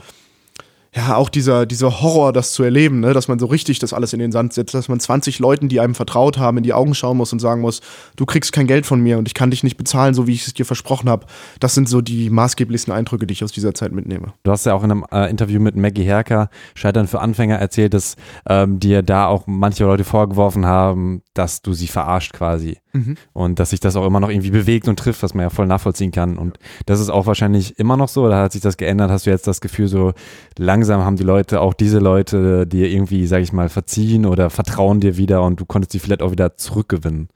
[0.96, 3.14] ja, auch dieser, dieser Horror, das zu erleben, ne?
[3.14, 5.80] dass man so richtig das alles in den Sand setzt, dass man 20 Leuten, die
[5.80, 7.82] einem vertraut haben, in die Augen schauen muss und sagen muss,
[8.16, 10.48] du kriegst kein Geld von mir und ich kann dich nicht bezahlen, so wie ich
[10.48, 11.26] es dir versprochen habe.
[11.60, 14.34] Das sind so die maßgeblichsten Eindrücke, die ich aus dieser Zeit mitnehme.
[14.44, 17.94] Du hast ja auch in einem äh, Interview mit Maggie Herker, Scheitern für Anfänger, erzählt,
[17.94, 18.16] dass
[18.48, 22.78] ähm, dir da auch manche Leute vorgeworfen haben, dass du sie verarscht quasi.
[22.98, 23.16] Mhm.
[23.34, 25.68] Und dass sich das auch immer noch irgendwie bewegt und trifft, was man ja voll
[25.68, 26.38] nachvollziehen kann.
[26.38, 29.12] Und das ist auch wahrscheinlich immer noch so, oder hat sich das geändert?
[29.12, 30.14] Hast du jetzt das Gefühl, so
[30.58, 35.00] langsam haben die Leute, auch diese Leute, dir irgendwie, sag ich mal, verziehen oder vertrauen
[35.00, 37.30] dir wieder und du konntest sie vielleicht auch wieder zurückgewinnen?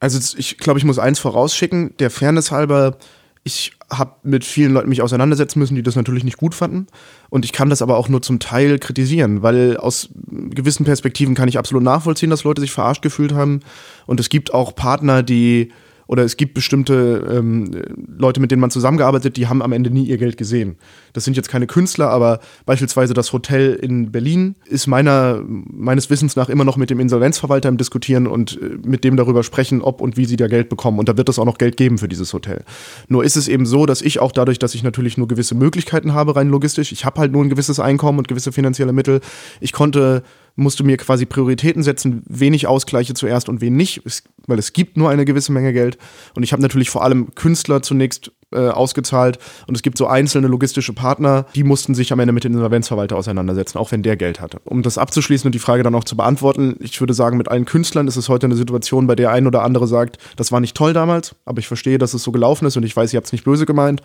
[0.00, 2.96] Also ich glaube, ich muss eins vorausschicken, der Fairness halber,
[3.44, 6.86] ich habe mit vielen Leuten mich auseinandersetzen müssen, die das natürlich nicht gut fanden.
[7.30, 10.08] Und ich kann das aber auch nur zum Teil kritisieren, weil aus
[10.50, 13.60] gewissen Perspektiven kann ich absolut nachvollziehen, dass Leute sich verarscht gefühlt haben.
[14.06, 15.72] Und es gibt auch Partner, die
[16.12, 17.70] Oder es gibt bestimmte ähm,
[18.18, 20.76] Leute, mit denen man zusammengearbeitet, die haben am Ende nie ihr Geld gesehen.
[21.14, 26.36] Das sind jetzt keine Künstler, aber beispielsweise das Hotel in Berlin ist meiner, meines Wissens
[26.36, 30.02] nach immer noch mit dem Insolvenzverwalter im Diskutieren und äh, mit dem darüber sprechen, ob
[30.02, 30.98] und wie sie da Geld bekommen.
[30.98, 32.62] Und da wird es auch noch Geld geben für dieses Hotel.
[33.08, 36.12] Nur ist es eben so, dass ich auch dadurch, dass ich natürlich nur gewisse Möglichkeiten
[36.12, 39.22] habe, rein logistisch, ich habe halt nur ein gewisses Einkommen und gewisse finanzielle Mittel,
[39.60, 40.24] ich konnte
[40.56, 44.02] musste mir quasi Prioritäten setzen, wen ich ausgleiche zuerst und wen nicht,
[44.46, 45.98] weil es gibt nur eine gewisse Menge Geld.
[46.34, 50.46] Und ich habe natürlich vor allem Künstler zunächst äh, ausgezahlt und es gibt so einzelne
[50.46, 54.40] logistische Partner, die mussten sich am Ende mit dem Insolvenzverwalter auseinandersetzen, auch wenn der Geld
[54.40, 54.60] hatte.
[54.64, 57.64] Um das abzuschließen und die Frage dann auch zu beantworten, ich würde sagen, mit allen
[57.64, 60.76] Künstlern ist es heute eine Situation, bei der ein oder andere sagt, das war nicht
[60.76, 63.26] toll damals, aber ich verstehe, dass es so gelaufen ist und ich weiß, ihr habt
[63.26, 64.02] es nicht böse gemeint.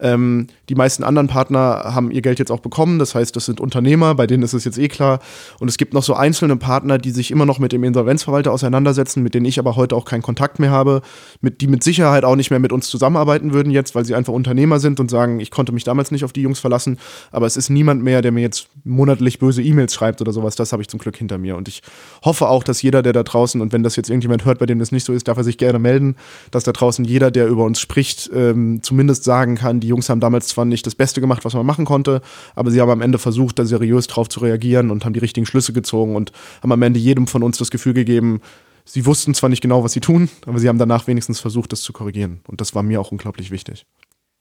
[0.00, 2.98] Ähm, die meisten anderen Partner haben ihr Geld jetzt auch bekommen.
[2.98, 5.20] Das heißt, das sind Unternehmer, bei denen ist es jetzt eh klar.
[5.58, 9.22] Und es gibt noch so einzelne Partner, die sich immer noch mit dem Insolvenzverwalter auseinandersetzen,
[9.22, 11.02] mit denen ich aber heute auch keinen Kontakt mehr habe,
[11.40, 14.32] mit, die mit Sicherheit auch nicht mehr mit uns zusammenarbeiten würden jetzt, weil sie einfach
[14.32, 16.98] Unternehmer sind und sagen, ich konnte mich damals nicht auf die Jungs verlassen.
[17.30, 20.56] Aber es ist niemand mehr, der mir jetzt monatlich böse E-Mails schreibt oder sowas.
[20.56, 21.56] Das habe ich zum Glück hinter mir.
[21.56, 21.82] Und ich
[22.24, 24.78] hoffe auch, dass jeder, der da draußen, und wenn das jetzt irgendjemand hört, bei dem
[24.78, 26.16] das nicht so ist, darf er sich gerne melden,
[26.50, 30.20] dass da draußen jeder, der über uns spricht, ähm, zumindest sagen kann, die Jungs haben
[30.20, 32.22] damals zwar nicht das Beste gemacht, was man machen konnte,
[32.54, 35.46] aber sie haben am Ende versucht, da seriös drauf zu reagieren und haben die richtigen
[35.46, 38.40] Schlüsse gezogen und haben am Ende jedem von uns das Gefühl gegeben,
[38.84, 41.82] sie wussten zwar nicht genau, was sie tun, aber sie haben danach wenigstens versucht, das
[41.82, 42.40] zu korrigieren.
[42.46, 43.86] Und das war mir auch unglaublich wichtig.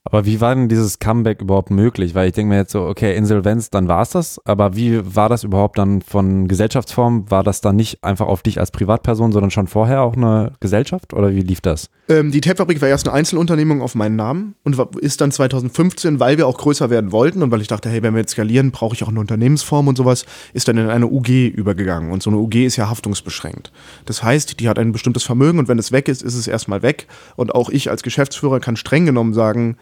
[0.06, 2.16] Aber wie war denn dieses Comeback überhaupt möglich?
[2.16, 4.40] Weil ich denke mir jetzt so, okay, Insolvenz, dann war es das.
[4.46, 7.30] Aber wie war das überhaupt dann von Gesellschaftsform?
[7.30, 11.14] War das dann nicht einfach auf dich als Privatperson, sondern schon vorher auch eine Gesellschaft?
[11.14, 11.90] Oder wie lief das?
[12.08, 16.38] Ähm, die Tapfabrik war erst eine Einzelunternehmung auf meinen Namen und ist dann 2015, weil
[16.38, 18.96] wir auch größer werden wollten und weil ich dachte, hey, wenn wir jetzt skalieren, brauche
[18.96, 22.12] ich auch eine Unternehmensform und sowas, ist dann in eine UG übergegangen.
[22.12, 23.72] Und so eine UG ist ja haftungsbeschränkt.
[24.06, 26.82] Das heißt, die hat ein bestimmtes Vermögen und wenn es weg ist, ist es erstmal
[26.82, 27.08] weg.
[27.36, 29.78] Und auch ich als Geschäftsführer kann streng genommen sagen,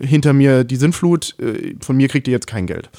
[0.00, 2.90] hinter mir die Sintflut, äh, von mir kriegt ihr jetzt kein Geld.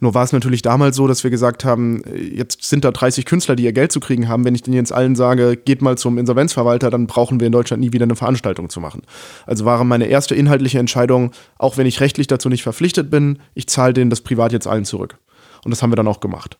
[0.00, 3.24] Nur war es natürlich damals so, dass wir gesagt haben, äh, jetzt sind da 30
[3.24, 4.44] Künstler, die ihr Geld zu kriegen haben.
[4.44, 7.80] Wenn ich denen jetzt allen sage, geht mal zum Insolvenzverwalter, dann brauchen wir in Deutschland
[7.80, 9.02] nie wieder eine Veranstaltung zu machen.
[9.46, 13.66] Also war meine erste inhaltliche Entscheidung, auch wenn ich rechtlich dazu nicht verpflichtet bin, ich
[13.68, 15.18] zahle denen das privat jetzt allen zurück.
[15.64, 16.58] Und das haben wir dann auch gemacht.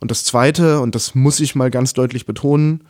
[0.00, 2.84] Und das Zweite, und das muss ich mal ganz deutlich betonen,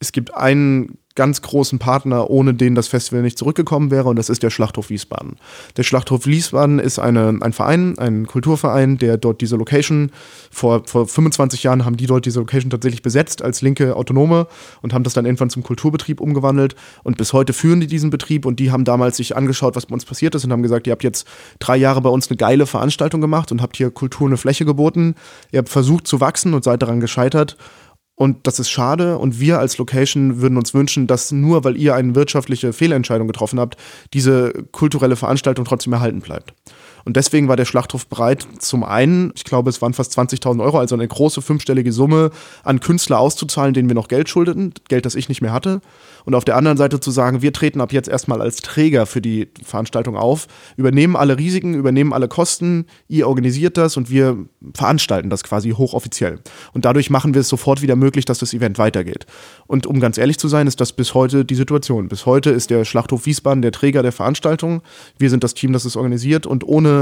[0.00, 4.28] es gibt einen ganz großen Partner, ohne den das Festival nicht zurückgekommen wäre, und das
[4.28, 5.36] ist der Schlachthof Wiesbaden.
[5.78, 10.12] Der Schlachthof Wiesbaden ist eine, ein Verein, ein Kulturverein, der dort diese Location,
[10.50, 14.46] vor, vor 25 Jahren haben die dort diese Location tatsächlich besetzt als linke Autonome
[14.82, 16.76] und haben das dann irgendwann zum Kulturbetrieb umgewandelt.
[17.02, 19.94] Und bis heute führen die diesen Betrieb und die haben damals sich angeschaut, was bei
[19.94, 21.26] uns passiert ist und haben gesagt, ihr habt jetzt
[21.58, 25.14] drei Jahre bei uns eine geile Veranstaltung gemacht und habt hier Kultur eine Fläche geboten,
[25.50, 27.56] ihr habt versucht zu wachsen und seid daran gescheitert
[28.16, 29.18] und das ist schade.
[29.18, 33.60] Und wir als Location würden uns wünschen, dass nur weil ihr eine wirtschaftliche Fehlentscheidung getroffen
[33.60, 33.76] habt,
[34.14, 36.54] diese kulturelle Veranstaltung trotzdem erhalten bleibt.
[37.06, 40.80] Und deswegen war der Schlachthof bereit, zum einen, ich glaube, es waren fast 20.000 Euro,
[40.80, 42.32] also eine große fünfstellige Summe
[42.64, 45.80] an Künstler auszuzahlen, denen wir noch Geld schuldeten, Geld, das ich nicht mehr hatte.
[46.24, 49.20] Und auf der anderen Seite zu sagen, wir treten ab jetzt erstmal als Träger für
[49.20, 54.36] die Veranstaltung auf, übernehmen alle Risiken, übernehmen alle Kosten, ihr organisiert das und wir
[54.74, 56.40] veranstalten das quasi hochoffiziell.
[56.72, 59.26] Und dadurch machen wir es sofort wieder möglich, dass das Event weitergeht.
[59.68, 62.08] Und um ganz ehrlich zu sein, ist das bis heute die Situation.
[62.08, 64.82] Bis heute ist der Schlachthof Wiesbaden der Träger der Veranstaltung.
[65.20, 66.95] Wir sind das Team, das es organisiert und ohne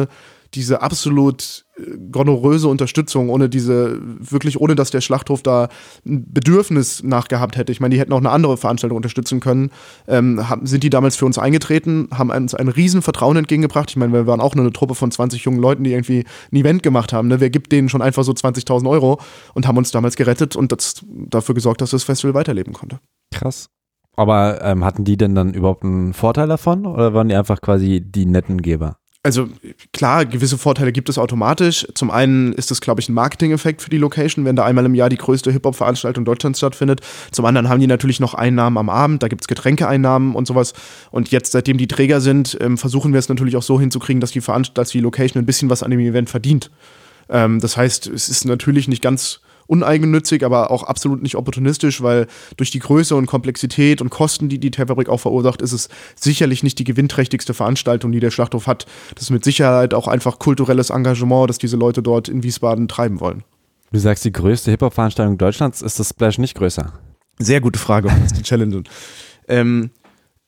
[0.55, 5.69] diese absolut äh, gonoröse Unterstützung, ohne diese, wirklich ohne dass der Schlachthof da
[6.07, 7.73] ein Bedürfnis nachgehabt hätte.
[7.73, 9.71] Ich meine, die hätten auch eine andere Veranstaltung unterstützen können.
[10.07, 13.91] Ähm, sind die damals für uns eingetreten, haben uns ein riesen Vertrauen entgegengebracht.
[13.91, 16.57] Ich meine, wir waren auch nur eine Truppe von 20 jungen Leuten, die irgendwie ein
[16.57, 17.29] Event gemacht haben.
[17.29, 17.41] Ne?
[17.41, 19.21] Wer gibt denen schon einfach so 20.000 Euro
[19.55, 23.01] und haben uns damals gerettet und das, dafür gesorgt, dass das Festival weiterleben konnte.
[23.33, 23.69] Krass.
[24.17, 28.01] Aber ähm, hatten die denn dann überhaupt einen Vorteil davon oder waren die einfach quasi
[28.01, 28.99] die netten Geber?
[29.25, 29.49] Also
[29.95, 31.87] klar, gewisse Vorteile gibt es automatisch.
[31.95, 34.95] Zum einen ist es, glaube ich, ein Marketing-Effekt für die Location, wenn da einmal im
[34.95, 37.01] Jahr die größte Hip-Hop-Veranstaltung Deutschlands stattfindet.
[37.33, 40.75] Zum anderen haben die natürlich noch Einnahmen am Abend, da gibt es Getränkeeinnahmen und sowas.
[41.11, 44.33] Und jetzt, seitdem die Träger sind, ähm, versuchen wir es natürlich auch so hinzukriegen, dass
[44.33, 46.71] die, Veranst dass die Location ein bisschen was an dem Event verdient.
[47.31, 52.27] Ähm, das heißt, es ist natürlich nicht ganz uneigennützig, aber auch absolut nicht opportunistisch, weil
[52.57, 56.63] durch die Größe und Komplexität und Kosten, die die Teerfabrik auch verursacht, ist es sicherlich
[56.63, 58.87] nicht die gewinnträchtigste Veranstaltung, die der Schlachthof hat.
[59.15, 63.21] Das ist mit Sicherheit auch einfach kulturelles Engagement, das diese Leute dort in Wiesbaden treiben
[63.21, 63.45] wollen.
[63.93, 66.93] Du sagst, die größte Hip-Hop-Veranstaltung Deutschlands, ist das Splash nicht größer?
[67.39, 68.83] Sehr gute Frage, das ist die Challenge.
[69.49, 69.91] Ähm,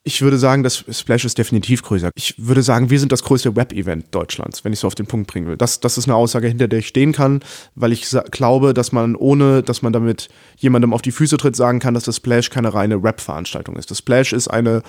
[0.08, 2.10] Ich würde sagen, das Splash ist definitiv größer.
[2.14, 5.26] Ich würde sagen, wir sind das größte Web-Event Deutschlands, wenn ich so auf den Punkt
[5.26, 5.56] bringen will.
[5.56, 7.40] Das, das ist eine Aussage, hinter der ich stehen kann,
[7.74, 11.80] weil ich glaube, dass man ohne, dass man damit jemandem auf die Füße tritt, sagen
[11.80, 13.90] kann, dass das Splash keine reine Rap-Veranstaltung ist.
[13.90, 14.84] Das Splash ist eine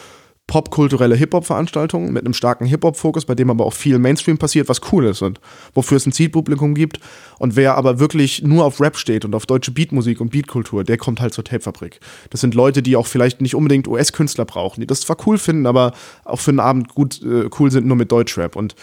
[0.48, 5.06] popkulturelle Hip-Hop-Veranstaltung mit einem starken Hip-Hop-Fokus, bei dem aber auch viel Mainstream passiert, was cool
[5.06, 5.42] ist und
[5.74, 7.00] wofür es ein Zielpublikum gibt.
[7.38, 10.98] Und wer aber wirklich nur auf Rap steht und auf deutsche Beatmusik und Beatkultur, der
[10.98, 12.00] kommt halt zur Tapefabrik.
[12.30, 15.66] Das sind Leute, die auch vielleicht nicht unbedingt US-Künstler brauchen, die das zwar cool finden,
[15.66, 15.92] aber
[16.24, 18.56] auch für einen Abend gut äh, cool sind nur mit Deutschrap.
[18.56, 18.76] Und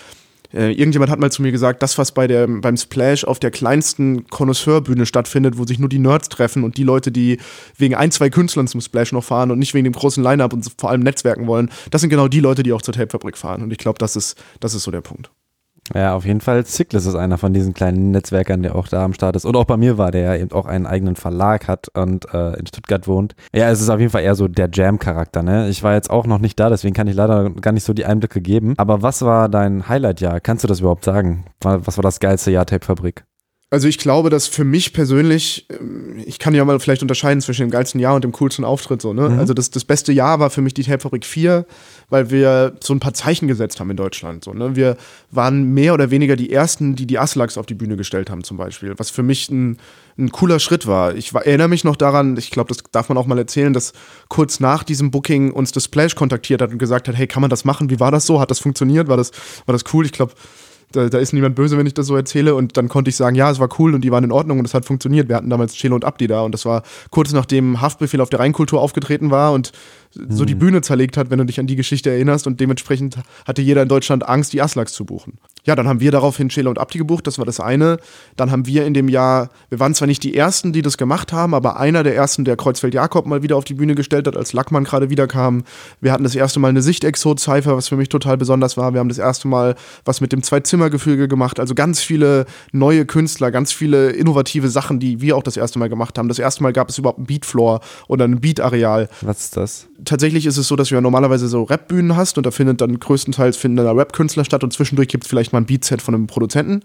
[0.55, 3.51] äh, irgendjemand hat mal zu mir gesagt, das, was bei der, beim Splash auf der
[3.51, 7.39] kleinsten Connoisseurbühne stattfindet, wo sich nur die Nerds treffen und die Leute, die
[7.77, 10.71] wegen ein, zwei Künstlern zum Splash noch fahren und nicht wegen dem großen Line-Up und
[10.79, 13.63] vor allem Netzwerken wollen, das sind genau die Leute, die auch zur Tapefabrik fahren.
[13.63, 15.31] Und ich glaube, das ist, das ist so der Punkt.
[15.93, 16.65] Ja, auf jeden Fall.
[16.65, 19.45] Zickless ist einer von diesen kleinen Netzwerkern, der auch da am Start ist.
[19.45, 22.55] Und auch bei mir war, der ja eben auch einen eigenen Verlag hat und äh,
[22.55, 23.35] in Stuttgart wohnt.
[23.55, 25.69] Ja, es ist auf jeden Fall eher so der Jam-Charakter, ne?
[25.69, 28.07] Ich war jetzt auch noch nicht da, deswegen kann ich leider gar nicht so die
[28.07, 28.75] Einblicke geben.
[28.79, 30.41] Aber was war dein Highlight-Jahr?
[30.41, 31.45] Kannst du das überhaupt sagen?
[31.61, 33.25] Was war das geilste Jahr Tape-Fabrik?
[33.75, 37.63] Also ich glaube, dass für mich persönlich, ähm, ich kann ja mal vielleicht unterscheiden zwischen
[37.63, 39.31] dem geilsten Jahr und dem coolsten Auftritt so, ne?
[39.31, 39.39] Mhm.
[39.41, 41.67] Also das, das beste Jahr war für mich die Tapefabrik 4,
[42.09, 44.45] weil wir so ein paar Zeichen gesetzt haben in Deutschland.
[44.45, 44.77] So, ne?
[44.77, 44.97] Wir
[45.33, 48.59] waren mehr oder weniger die ersten, die die Aslaks auf die Bühne gestellt haben, zum
[48.59, 48.95] Beispiel.
[48.97, 49.79] Was für mich ein,
[50.17, 51.17] ein cooler Schritt war.
[51.17, 53.93] Ich war, erinnere mich noch daran, ich glaube, das darf man auch mal erzählen, dass
[54.29, 57.51] kurz nach diesem Booking uns das Splash kontaktiert hat und gesagt hat, hey, kann man
[57.51, 57.91] das machen?
[57.91, 58.39] Wie war das so?
[58.39, 59.09] Hat das funktioniert?
[59.09, 59.33] War das,
[59.67, 60.07] war das cool?
[60.07, 60.33] Ich glaube,
[60.95, 62.55] da, da, ist niemand böse, wenn ich das so erzähle.
[62.55, 64.65] Und dann konnte ich sagen, ja, es war cool und die waren in Ordnung und
[64.65, 65.29] es hat funktioniert.
[65.29, 68.41] Wir hatten damals Chelo und Abdi da und das war kurz nachdem Haftbefehl auf der
[68.41, 69.73] Rheinkultur aufgetreten war und
[70.29, 70.59] so die mhm.
[70.59, 72.47] Bühne zerlegt hat, wenn du dich an die Geschichte erinnerst.
[72.47, 75.39] Und dementsprechend hatte jeder in Deutschland Angst, die Aslaks zu buchen.
[75.65, 77.99] Ja, dann haben wir daraufhin Schäler und Abdi gebucht, das war das eine.
[78.37, 81.33] Dann haben wir in dem Jahr, wir waren zwar nicht die Ersten, die das gemacht
[81.33, 84.37] haben, aber einer der Ersten, der Kreuzfeld Jakob mal wieder auf die Bühne gestellt hat,
[84.37, 85.65] als Lackmann gerade wiederkam.
[86.01, 88.93] Wir hatten das erste Mal eine Sichtexot-Cypher, was für mich total besonders war.
[88.93, 89.75] Wir haben das erste Mal
[90.05, 91.59] was mit dem Zwei-Zimmer-Gefüge gemacht.
[91.59, 95.89] Also ganz viele neue Künstler, ganz viele innovative Sachen, die wir auch das erste Mal
[95.89, 96.29] gemacht haben.
[96.29, 99.09] Das erste Mal gab es überhaupt ein Beatfloor oder ein Beat-Areal.
[99.23, 99.89] Was ist das?
[100.05, 102.99] Tatsächlich ist es so, dass du ja normalerweise so Rap-Bühnen hast und da findet dann
[102.99, 106.27] größtenteils finden da Rap-Künstler statt und zwischendurch gibt es vielleicht mal ein Beatset von einem
[106.27, 106.83] Produzenten.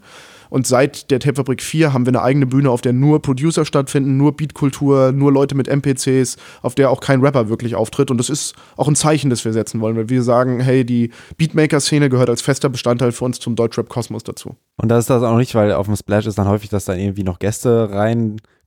[0.49, 4.17] Und seit der Tapefabrik 4 haben wir eine eigene Bühne, auf der nur Producer stattfinden,
[4.17, 8.10] nur Beatkultur, nur Leute mit MPCs, auf der auch kein Rapper wirklich auftritt.
[8.10, 11.12] Und das ist auch ein Zeichen, das wir setzen wollen, weil wir sagen, hey, die
[11.38, 14.55] Beatmaker-Szene gehört als fester Bestandteil für uns zum Deutschrap-Kosmos dazu.
[14.77, 16.95] Und das ist das auch nicht, weil auf dem Splash ist dann häufig, dass da
[16.95, 17.89] irgendwie noch Gäste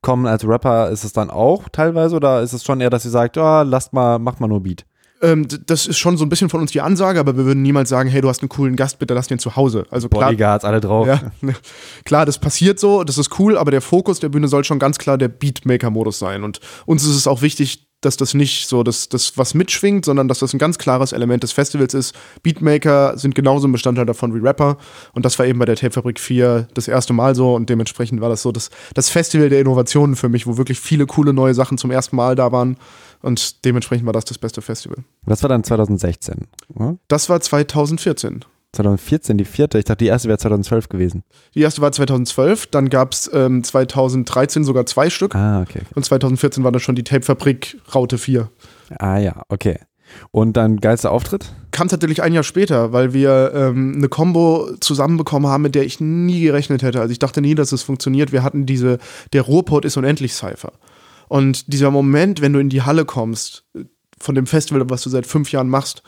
[0.03, 0.91] reinkommen als Rapper.
[0.91, 3.93] Ist es dann auch teilweise oder ist es schon eher, dass ihr sagt, oh, lasst
[3.93, 4.85] mal, macht mal nur Beat?
[5.23, 7.89] Ähm, das ist schon so ein bisschen von uns die Ansage, aber wir würden niemals
[7.89, 9.85] sagen, hey, du hast einen coolen Gast, bitte lass den zu Hause.
[9.91, 11.07] Also klar, Bodyguards, alle drauf.
[11.07, 11.21] Ja,
[12.05, 14.99] klar, das passiert so, das ist cool, aber der Fokus der Bühne soll schon ganz
[14.99, 16.43] klar der Beatmaker-Modus sein.
[16.43, 20.29] Und uns ist es auch wichtig, dass das nicht so das, das was mitschwingt, sondern
[20.29, 22.15] dass das ein ganz klares Element des Festivals ist.
[22.43, 24.77] Beatmaker sind genauso ein Bestandteil davon wie Rapper.
[25.15, 27.55] Und das war eben bei der Tapefabrik 4 das erste Mal so.
[27.55, 31.07] Und dementsprechend war das so das, das Festival der Innovationen für mich, wo wirklich viele
[31.07, 32.77] coole neue Sachen zum ersten Mal da waren.
[33.23, 34.99] Und dementsprechend war das das beste Festival.
[35.25, 36.49] Das war dann 2016?
[36.75, 36.99] Oder?
[37.09, 38.45] Das war 2014.
[38.73, 39.79] 2014 die vierte.
[39.79, 41.25] Ich dachte, die erste wäre 2012 gewesen.
[41.55, 45.35] Die erste war 2012, dann gab es ähm, 2013 sogar zwei Stück.
[45.35, 45.81] Ah, okay.
[45.95, 48.49] Und 2014 war dann schon die Tapefabrik Raute 4.
[48.99, 49.79] Ah ja, okay.
[50.31, 51.53] Und dann geilster Auftritt?
[51.71, 56.01] Kam tatsächlich ein Jahr später, weil wir ähm, eine Combo zusammenbekommen haben, mit der ich
[56.01, 57.01] nie gerechnet hätte.
[57.01, 58.33] Also ich dachte nie, dass es funktioniert.
[58.33, 58.99] Wir hatten diese,
[59.33, 60.73] der Ruhrpott ist unendlich Cypher.
[61.29, 63.65] Und dieser Moment, wenn du in die Halle kommst,
[64.19, 66.03] von dem Festival, was du seit fünf Jahren machst,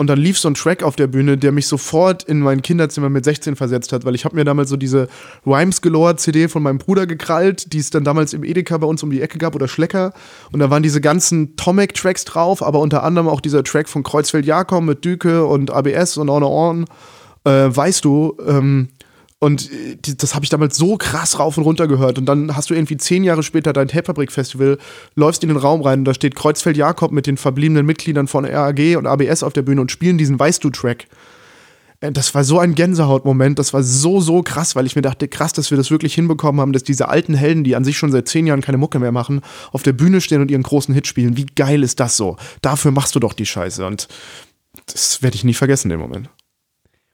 [0.00, 3.10] und dann lief so ein Track auf der Bühne, der mich sofort in mein Kinderzimmer
[3.10, 5.08] mit 16 versetzt hat, weil ich habe mir damals so diese
[5.44, 9.02] Rhymes Galore CD von meinem Bruder gekrallt, die es dann damals im Edeka bei uns
[9.02, 10.14] um die Ecke gab oder Schlecker.
[10.52, 14.46] Und da waren diese ganzen Tomek-Tracks drauf, aber unter anderem auch dieser Track von Kreuzfeld
[14.46, 16.86] Jakob mit Düke und ABS und On On.
[17.44, 18.88] Äh, weißt du, ähm,
[19.40, 22.18] und äh, das habe ich damals so krass rauf und runter gehört.
[22.18, 24.78] Und dann hast du irgendwie zehn Jahre später dein Tapefabrik-Festival,
[25.16, 28.44] läufst in den Raum rein und da steht Kreuzfeld Jakob mit den verbliebenen Mitgliedern von
[28.44, 31.06] RAG und ABS auf der Bühne und spielen diesen Weißt du-Track.
[32.00, 35.26] Äh, das war so ein Gänsehautmoment, das war so, so krass, weil ich mir dachte,
[35.26, 38.12] krass, dass wir das wirklich hinbekommen haben, dass diese alten Helden, die an sich schon
[38.12, 39.40] seit zehn Jahren keine Mucke mehr machen,
[39.72, 41.38] auf der Bühne stehen und ihren großen Hit spielen.
[41.38, 42.36] Wie geil ist das so?
[42.60, 43.86] Dafür machst du doch die Scheiße.
[43.86, 44.06] Und
[44.84, 46.28] das werde ich nie vergessen, den Moment.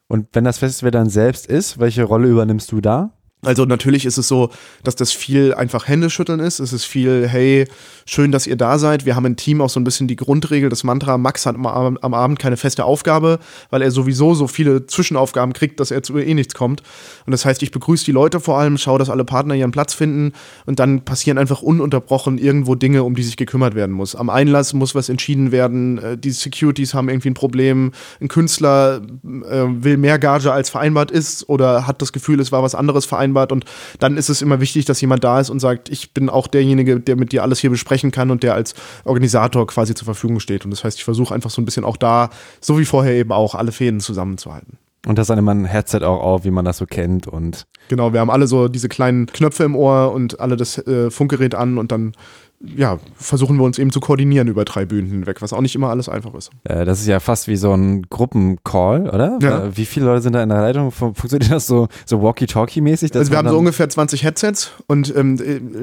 [0.09, 3.16] Und wenn das Festival dann selbst ist, welche Rolle übernimmst du da?
[3.47, 4.51] Also natürlich ist es so,
[4.83, 6.59] dass das viel einfach Händeschütteln ist.
[6.59, 7.69] Es ist viel, hey,
[8.05, 9.07] schön, dass ihr da seid.
[9.07, 11.67] Wir haben im Team auch so ein bisschen die Grundregel, das Mantra, Max hat am,
[11.67, 13.39] am Abend keine feste Aufgabe,
[13.71, 16.83] weil er sowieso so viele Zwischenaufgaben kriegt, dass er zu eh nichts kommt.
[17.25, 19.95] Und das heißt, ich begrüße die Leute vor allem, schaue, dass alle Partner ihren Platz
[19.95, 20.33] finden
[20.65, 24.17] und dann passieren einfach ununterbrochen irgendwo Dinge, um die sich gekümmert werden muss.
[24.17, 29.03] Am Einlass muss was entschieden werden, äh, die Securities haben irgendwie ein Problem, ein Künstler
[29.25, 33.05] äh, will mehr Gage als vereinbart ist oder hat das Gefühl, es war was anderes
[33.05, 33.65] vereinbart vereinbart und
[33.99, 36.99] dann ist es immer wichtig, dass jemand da ist und sagt, ich bin auch derjenige,
[37.01, 40.65] der mit dir alles hier besprechen kann und der als Organisator quasi zur Verfügung steht.
[40.65, 43.33] Und das heißt, ich versuche einfach so ein bisschen auch da, so wie vorher eben
[43.33, 44.79] auch, alle Fäden zusammenzuhalten.
[45.07, 47.67] Und das dann immer ein Headset auch auf, wie man das so kennt und.
[47.89, 51.55] Genau, wir haben alle so diese kleinen Knöpfe im Ohr und alle das äh, Funkgerät
[51.55, 52.13] an und dann
[52.61, 55.91] ja, versuchen wir uns eben zu koordinieren über drei Bühnen hinweg, was auch nicht immer
[55.91, 56.51] alles einfach ist.
[56.65, 59.39] Äh, das ist ja fast wie so ein Gruppencall, oder?
[59.43, 59.65] Ja.
[59.65, 60.91] Äh, wie viele Leute sind da in der Leitung?
[60.91, 63.15] Funktioniert das so, so Walkie-Talkie-mäßig?
[63.15, 65.39] Also wir haben so ungefähr 20 Headsets und ähm,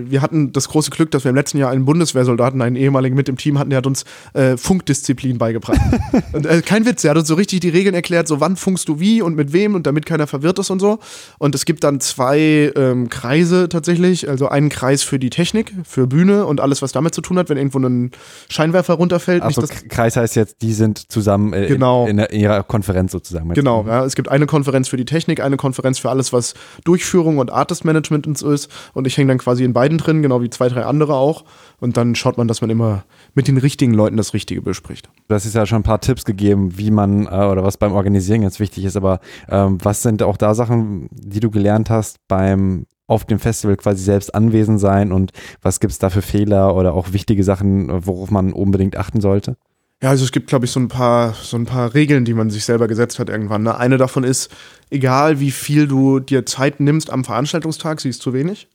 [0.10, 3.30] wir hatten das große Glück, dass wir im letzten Jahr einen Bundeswehrsoldaten, einen ehemaligen mit
[3.30, 5.80] im Team hatten, der hat uns äh, Funkdisziplin beigebracht.
[6.34, 8.90] und, äh, kein Witz, der hat uns so richtig die Regeln erklärt, so wann funkst
[8.90, 10.98] du wie und mit wem und damit keiner verwirrt ist und so.
[11.38, 16.08] Und es gibt dann zwei ähm, Kreise tatsächlich, also einen Kreis für die Technik, für
[16.08, 18.12] Bühne und alles, was damit zu tun hat, wenn irgendwo ein
[18.50, 19.44] Scheinwerfer runterfällt.
[19.44, 22.08] Also Kreis heißt jetzt, die sind zusammen äh, genau.
[22.08, 23.54] in, in, ihrer Konferenz sozusagen.
[23.54, 27.38] Genau, ja, es gibt eine Konferenz für die Technik, eine Konferenz für alles, was Durchführung
[27.38, 28.70] und Artist Management ist.
[28.94, 31.44] Und ich hänge dann quasi in beiden drin, genau wie zwei, drei andere auch.
[31.80, 33.04] Und dann schaut man, dass man immer
[33.36, 35.10] mit den richtigen Leuten das Richtige bespricht.
[35.28, 38.42] Du hast ja schon ein paar Tipps gegeben, wie man äh, oder was beim Organisieren
[38.42, 42.86] jetzt wichtig ist, aber ähm, was sind auch da Sachen, die du gelernt hast beim
[43.08, 46.94] auf dem Festival quasi selbst anwesend sein und was gibt es da für Fehler oder
[46.94, 49.58] auch wichtige Sachen, worauf man unbedingt achten sollte?
[50.02, 52.50] Ja, also es gibt, glaube ich, so ein paar, so ein paar Regeln, die man
[52.50, 53.64] sich selber gesetzt hat irgendwann.
[53.64, 53.78] Ne?
[53.78, 54.52] Eine davon ist,
[54.90, 58.68] egal wie viel du dir Zeit nimmst am Veranstaltungstag, sie ist zu wenig.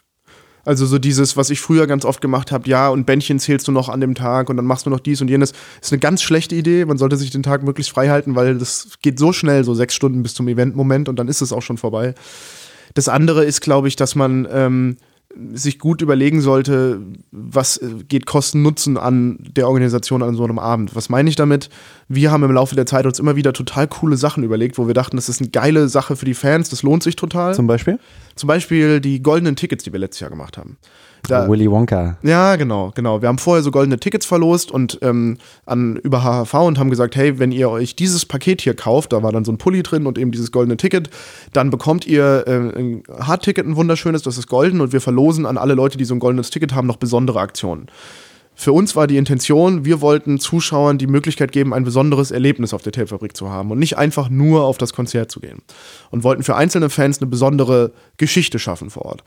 [0.65, 3.73] Also so dieses, was ich früher ganz oft gemacht habe, ja, und Bändchen zählst du
[3.73, 6.23] noch an dem Tag und dann machst du noch dies und jenes, ist eine ganz
[6.23, 6.85] schlechte Idee.
[6.85, 9.95] Man sollte sich den Tag möglichst frei halten, weil das geht so schnell, so sechs
[9.95, 12.15] Stunden bis zum Eventmoment und dann ist es auch schon vorbei.
[12.95, 14.97] Das andere ist, glaube ich, dass man ähm,
[15.53, 20.97] sich gut überlegen sollte, was äh, geht Kosten-Nutzen an der Organisation an so einem Abend.
[20.97, 21.69] Was meine ich damit?
[22.09, 24.95] Wir haben im Laufe der Zeit uns immer wieder total coole Sachen überlegt, wo wir
[24.95, 27.55] dachten, das ist eine geile Sache für die Fans, das lohnt sich total.
[27.55, 27.99] Zum Beispiel?
[28.37, 30.79] Zum Beispiel die goldenen Tickets, die wir letztes Jahr gemacht haben.
[31.27, 32.17] Da, Willy Wonka.
[32.23, 33.21] Ja, genau, genau.
[33.21, 37.17] Wir haben vorher so goldene Tickets verlost und ähm, an über HHV und haben gesagt,
[37.17, 40.07] hey, wenn ihr euch dieses Paket hier kauft, da war dann so ein Pulli drin
[40.07, 41.11] und eben dieses goldene Ticket,
[41.53, 45.59] dann bekommt ihr äh, ein Hardticket, ein wunderschönes, das ist golden und wir verlosen an
[45.59, 47.87] alle Leute, die so ein goldenes Ticket haben, noch besondere Aktionen.
[48.61, 52.83] Für uns war die Intention, wir wollten Zuschauern die Möglichkeit geben, ein besonderes Erlebnis auf
[52.83, 55.63] der Tapefabrik zu haben und nicht einfach nur auf das Konzert zu gehen.
[56.11, 59.23] Und wollten für einzelne Fans eine besondere Geschichte schaffen vor Ort.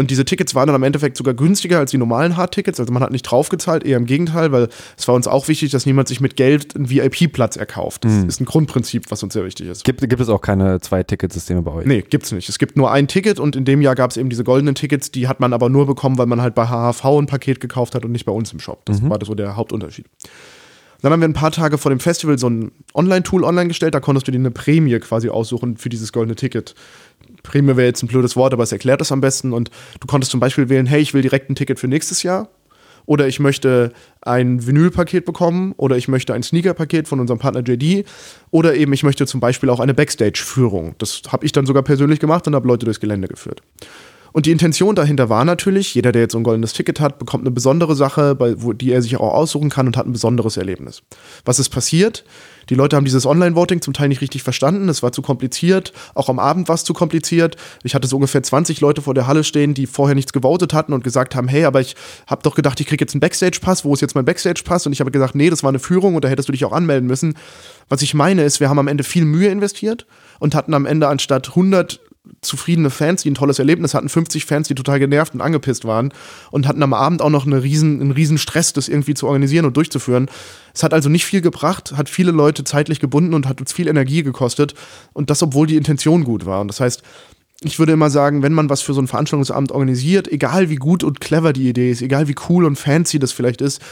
[0.00, 2.78] Und diese Tickets waren dann im Endeffekt sogar günstiger als die normalen Hardtickets.
[2.78, 5.86] Also man hat nicht draufgezahlt, eher im Gegenteil, weil es war uns auch wichtig, dass
[5.86, 8.04] niemand sich mit Geld einen VIP-Platz erkauft.
[8.04, 8.28] Das mhm.
[8.28, 9.82] ist ein Grundprinzip, was uns sehr wichtig ist.
[9.82, 11.86] Gibt, gibt es auch keine zwei Ticketsysteme bei euch?
[11.86, 12.48] Nee, gibt es nicht.
[12.48, 15.10] Es gibt nur ein Ticket und in dem Jahr gab es eben diese goldenen Tickets,
[15.10, 18.04] die hat man aber nur bekommen, weil man halt bei HHV ein Paket gekauft hat
[18.04, 18.84] und nicht bei uns im Shop.
[18.84, 19.10] Das mhm.
[19.10, 20.06] war so der Hauptunterschied.
[21.00, 24.00] Dann haben wir ein paar Tage vor dem Festival so ein Online-Tool online gestellt, da
[24.00, 26.74] konntest du dir eine Prämie quasi aussuchen für dieses goldene Ticket.
[27.42, 29.52] Prämie wäre jetzt ein blödes Wort, aber es erklärt das am besten.
[29.52, 32.48] Und du konntest zum Beispiel wählen, hey, ich will direkt ein Ticket für nächstes Jahr.
[33.06, 38.04] Oder ich möchte ein Vinylpaket bekommen oder ich möchte ein Sneaker-Paket von unserem Partner JD
[38.50, 40.94] oder eben ich möchte zum Beispiel auch eine Backstage-Führung.
[40.98, 43.62] Das habe ich dann sogar persönlich gemacht und habe Leute durchs Gelände geführt.
[44.32, 47.44] Und die Intention dahinter war natürlich, jeder, der jetzt so ein goldenes Ticket hat, bekommt
[47.44, 50.56] eine besondere Sache, bei, wo, die er sich auch aussuchen kann und hat ein besonderes
[50.56, 51.02] Erlebnis.
[51.46, 52.24] Was ist passiert?
[52.70, 54.88] Die Leute haben dieses Online-Voting zum Teil nicht richtig verstanden.
[54.88, 55.92] Es war zu kompliziert.
[56.14, 57.56] Auch am Abend war es zu kompliziert.
[57.82, 60.92] Ich hatte so ungefähr 20 Leute vor der Halle stehen, die vorher nichts gewotet hatten
[60.92, 63.84] und gesagt haben, hey, aber ich habe doch gedacht, ich kriege jetzt einen Backstage-Pass.
[63.84, 64.86] Wo ist jetzt mein Backstage-Pass?
[64.86, 66.72] Und ich habe gesagt, nee, das war eine Führung und da hättest du dich auch
[66.72, 67.34] anmelden müssen.
[67.88, 70.06] Was ich meine ist, wir haben am Ende viel Mühe investiert
[70.38, 72.00] und hatten am Ende anstatt 100
[72.40, 76.12] zufriedene Fans, die ein tolles Erlebnis hatten, 50 Fans, die total genervt und angepisst waren
[76.50, 79.64] und hatten am Abend auch noch eine riesen, einen riesen Stress, das irgendwie zu organisieren
[79.66, 80.30] und durchzuführen.
[80.74, 83.88] Es hat also nicht viel gebracht, hat viele Leute zeitlich gebunden und hat uns viel
[83.88, 84.74] Energie gekostet
[85.12, 86.60] und das, obwohl die Intention gut war.
[86.60, 87.02] Und das heißt,
[87.62, 91.02] ich würde immer sagen, wenn man was für so ein Veranstaltungsabend organisiert, egal wie gut
[91.02, 93.82] und clever die Idee ist, egal wie cool und fancy das vielleicht ist,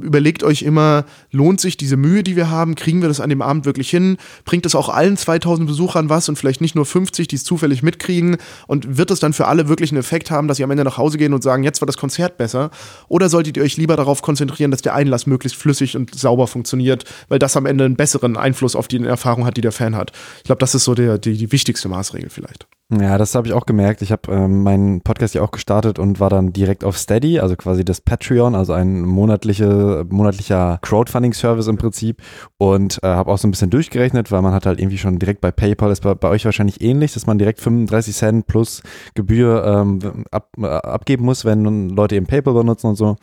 [0.00, 2.74] überlegt euch immer, lohnt sich diese Mühe, die wir haben?
[2.74, 4.16] Kriegen wir das an dem Abend wirklich hin?
[4.44, 7.82] Bringt es auch allen 2000 Besuchern was und vielleicht nicht nur 50, die es zufällig
[7.82, 8.36] mitkriegen?
[8.66, 10.98] Und wird es dann für alle wirklich einen Effekt haben, dass sie am Ende nach
[10.98, 12.70] Hause gehen und sagen, jetzt war das Konzert besser?
[13.08, 17.04] Oder solltet ihr euch lieber darauf konzentrieren, dass der Einlass möglichst flüssig und sauber funktioniert,
[17.28, 20.12] weil das am Ende einen besseren Einfluss auf die Erfahrung hat, die der Fan hat?
[20.38, 22.66] Ich glaube, das ist so der, die, die wichtigste Maßregel vielleicht.
[22.88, 24.00] Ja, das habe ich auch gemerkt.
[24.00, 27.56] Ich habe ähm, meinen Podcast ja auch gestartet und war dann direkt auf Steady, also
[27.56, 29.66] quasi das Patreon, also ein monatliche,
[30.08, 32.22] monatlicher Crowdfunding-Service im Prinzip
[32.58, 35.40] und äh, habe auch so ein bisschen durchgerechnet, weil man hat halt irgendwie schon direkt
[35.40, 38.82] bei PayPal, ist bei, bei euch wahrscheinlich ähnlich, dass man direkt 35 Cent plus
[39.14, 43.16] Gebühr ähm, ab, äh, abgeben muss, wenn Leute eben PayPal benutzen und so.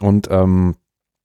[0.00, 0.74] Und ähm,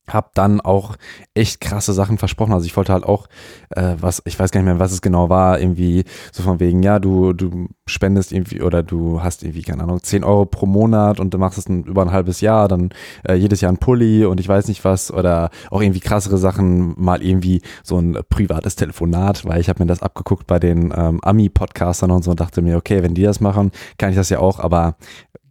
[0.08, 0.96] hab dann auch
[1.34, 2.54] echt krasse Sachen versprochen.
[2.54, 3.28] Also ich wollte halt auch,
[3.70, 6.84] äh, was, ich weiß gar nicht mehr, was es genau war, irgendwie so von wegen,
[6.84, 11.20] ja, du, du spendest irgendwie oder du hast irgendwie, keine Ahnung, 10 Euro pro Monat
[11.20, 12.89] und du machst es über ein halbes Jahr, dann
[13.28, 16.94] äh, jedes Jahr ein Pulli und ich weiß nicht was oder auch irgendwie krassere Sachen,
[16.98, 21.20] mal irgendwie so ein privates Telefonat, weil ich habe mir das abgeguckt bei den ähm,
[21.24, 24.39] Ami-Podcastern und so und dachte mir, okay, wenn die das machen, kann ich das ja
[24.39, 24.95] auch, aber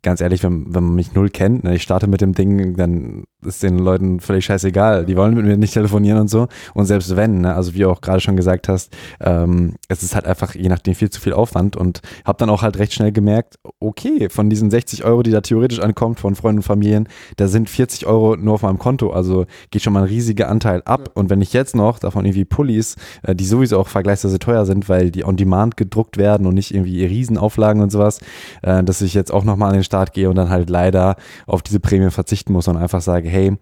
[0.02, 3.24] ganz ehrlich, wenn, wenn man mich null kennt, ne, ich starte mit dem Ding, dann
[3.44, 5.06] ist den Leuten völlig scheißegal.
[5.06, 6.48] Die wollen mit mir nicht telefonieren und so.
[6.74, 10.14] Und selbst wenn, ne, also wie du auch gerade schon gesagt hast, ähm, es ist
[10.14, 13.12] halt einfach je nachdem viel zu viel Aufwand und habe dann auch halt recht schnell
[13.12, 17.48] gemerkt, okay, von diesen 60 Euro, die da theoretisch ankommt von Freunden und Familien, da
[17.48, 19.10] sind 40 Euro nur auf meinem Konto.
[19.10, 21.10] Also geht schon mal ein riesiger Anteil ab.
[21.14, 24.88] Und wenn ich jetzt noch davon irgendwie Pullis, äh, die sowieso auch vergleichsweise teuer sind,
[24.88, 28.20] weil die on demand gedruckt werden und nicht irgendwie Riesenauflagen und sowas,
[28.62, 31.16] äh, dass ich jetzt auch nochmal an den Start gehe und dann halt leider
[31.46, 33.52] auf diese Prämie verzichten muss und einfach sage, hey,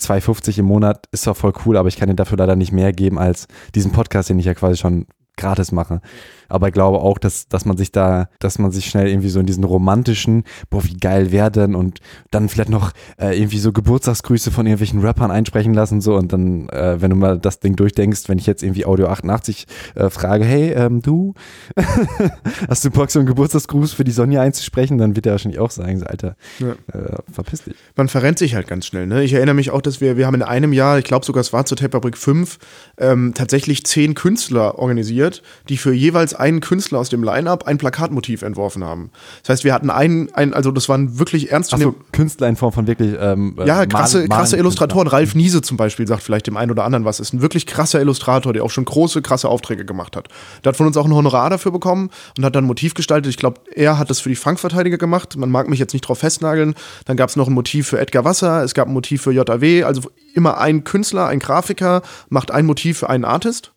[0.00, 2.92] 2,50 im Monat ist zwar voll cool, aber ich kann dir dafür leider nicht mehr
[2.92, 5.06] geben als diesen Podcast, den ich ja quasi schon
[5.36, 6.00] gratis mache.
[6.48, 9.40] Aber ich glaube auch, dass, dass man sich da, dass man sich schnell irgendwie so
[9.40, 13.72] in diesen romantischen, boah, wie geil wäre denn und dann vielleicht noch äh, irgendwie so
[13.72, 17.76] Geburtstagsgrüße von irgendwelchen Rappern einsprechen lassen so und dann, äh, wenn du mal das Ding
[17.76, 21.34] durchdenkst, wenn ich jetzt irgendwie Audio 88 äh, frage, hey, ähm, du,
[22.68, 25.70] hast du Bock, so einen Geburtstagsgruß für die Sonja einzusprechen, dann wird er wahrscheinlich auch
[25.70, 26.72] sagen, Alter, ja.
[26.92, 27.74] äh, verpiss dich.
[27.96, 29.22] Man verrennt sich halt ganz schnell, ne?
[29.22, 31.52] Ich erinnere mich auch, dass wir, wir haben in einem Jahr, ich glaube sogar es
[31.52, 32.58] war zur Tapefabrik 5,
[32.98, 38.42] ähm, tatsächlich zehn Künstler organisiert, die für jeweils einen Künstler aus dem Line-Up ein Plakatmotiv
[38.42, 39.10] entworfen haben.
[39.42, 42.72] Das heißt, wir hatten einen, ein, also das waren wirklich ernst Achso, Künstler in Form
[42.72, 45.08] von wirklich ähm, äh, Ja, krasse, Malen, krasse Illustratoren.
[45.08, 47.20] Ralf Niese zum Beispiel sagt vielleicht dem einen oder anderen was.
[47.20, 50.28] Ist ein wirklich krasser Illustrator, der auch schon große, krasse Aufträge gemacht hat.
[50.64, 53.30] Der hat von uns auch ein Honorar dafür bekommen und hat dann ein Motiv gestaltet.
[53.30, 55.36] Ich glaube, er hat das für die Fangverteidiger gemacht.
[55.36, 56.74] Man mag mich jetzt nicht drauf festnageln.
[57.04, 59.84] Dann gab es noch ein Motiv für Edgar Wasser, es gab ein Motiv für JAW.
[59.84, 63.72] Also immer ein Künstler, ein Grafiker macht ein Motiv für einen Artist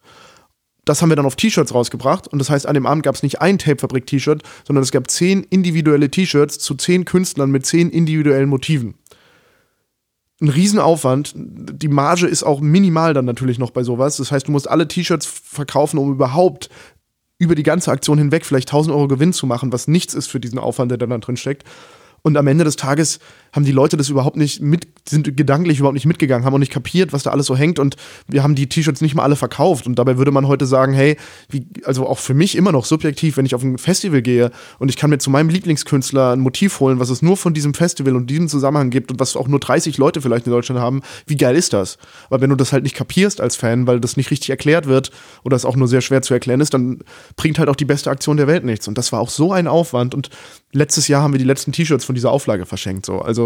[0.85, 2.27] das haben wir dann auf T-Shirts rausgebracht.
[2.27, 5.43] Und das heißt, an dem Abend gab es nicht ein Tapefabrik-T-Shirt, sondern es gab zehn
[5.43, 8.95] individuelle T-Shirts zu zehn Künstlern mit zehn individuellen Motiven.
[10.41, 11.33] Ein Riesenaufwand.
[11.35, 14.17] Die Marge ist auch minimal dann natürlich noch bei sowas.
[14.17, 16.69] Das heißt, du musst alle T-Shirts verkaufen, um überhaupt
[17.39, 20.39] über die ganze Aktion hinweg vielleicht 1000 Euro Gewinn zu machen, was nichts ist für
[20.39, 21.63] diesen Aufwand, der dann da drin steckt.
[22.21, 23.19] Und am Ende des Tages
[23.51, 26.71] haben die Leute das überhaupt nicht mit, sind gedanklich überhaupt nicht mitgegangen, haben auch nicht
[26.71, 27.79] kapiert, was da alles so hängt.
[27.79, 27.95] Und
[28.27, 29.87] wir haben die T-Shirts nicht mal alle verkauft.
[29.87, 31.17] Und dabei würde man heute sagen, hey,
[31.49, 34.89] wie, also auch für mich immer noch subjektiv, wenn ich auf ein Festival gehe und
[34.89, 38.15] ich kann mir zu meinem Lieblingskünstler ein Motiv holen, was es nur von diesem Festival
[38.15, 41.37] und diesem Zusammenhang gibt und was auch nur 30 Leute vielleicht in Deutschland haben, wie
[41.37, 41.97] geil ist das?
[42.29, 45.11] Aber wenn du das halt nicht kapierst als Fan, weil das nicht richtig erklärt wird
[45.43, 46.99] oder es auch nur sehr schwer zu erklären ist, dann
[47.35, 48.87] bringt halt auch die beste Aktion der Welt nichts.
[48.87, 50.13] Und das war auch so ein Aufwand.
[50.13, 50.29] Und
[50.71, 53.38] letztes Jahr haben wir die letzten T-Shirts von dieser Auflage verschenkt, so, also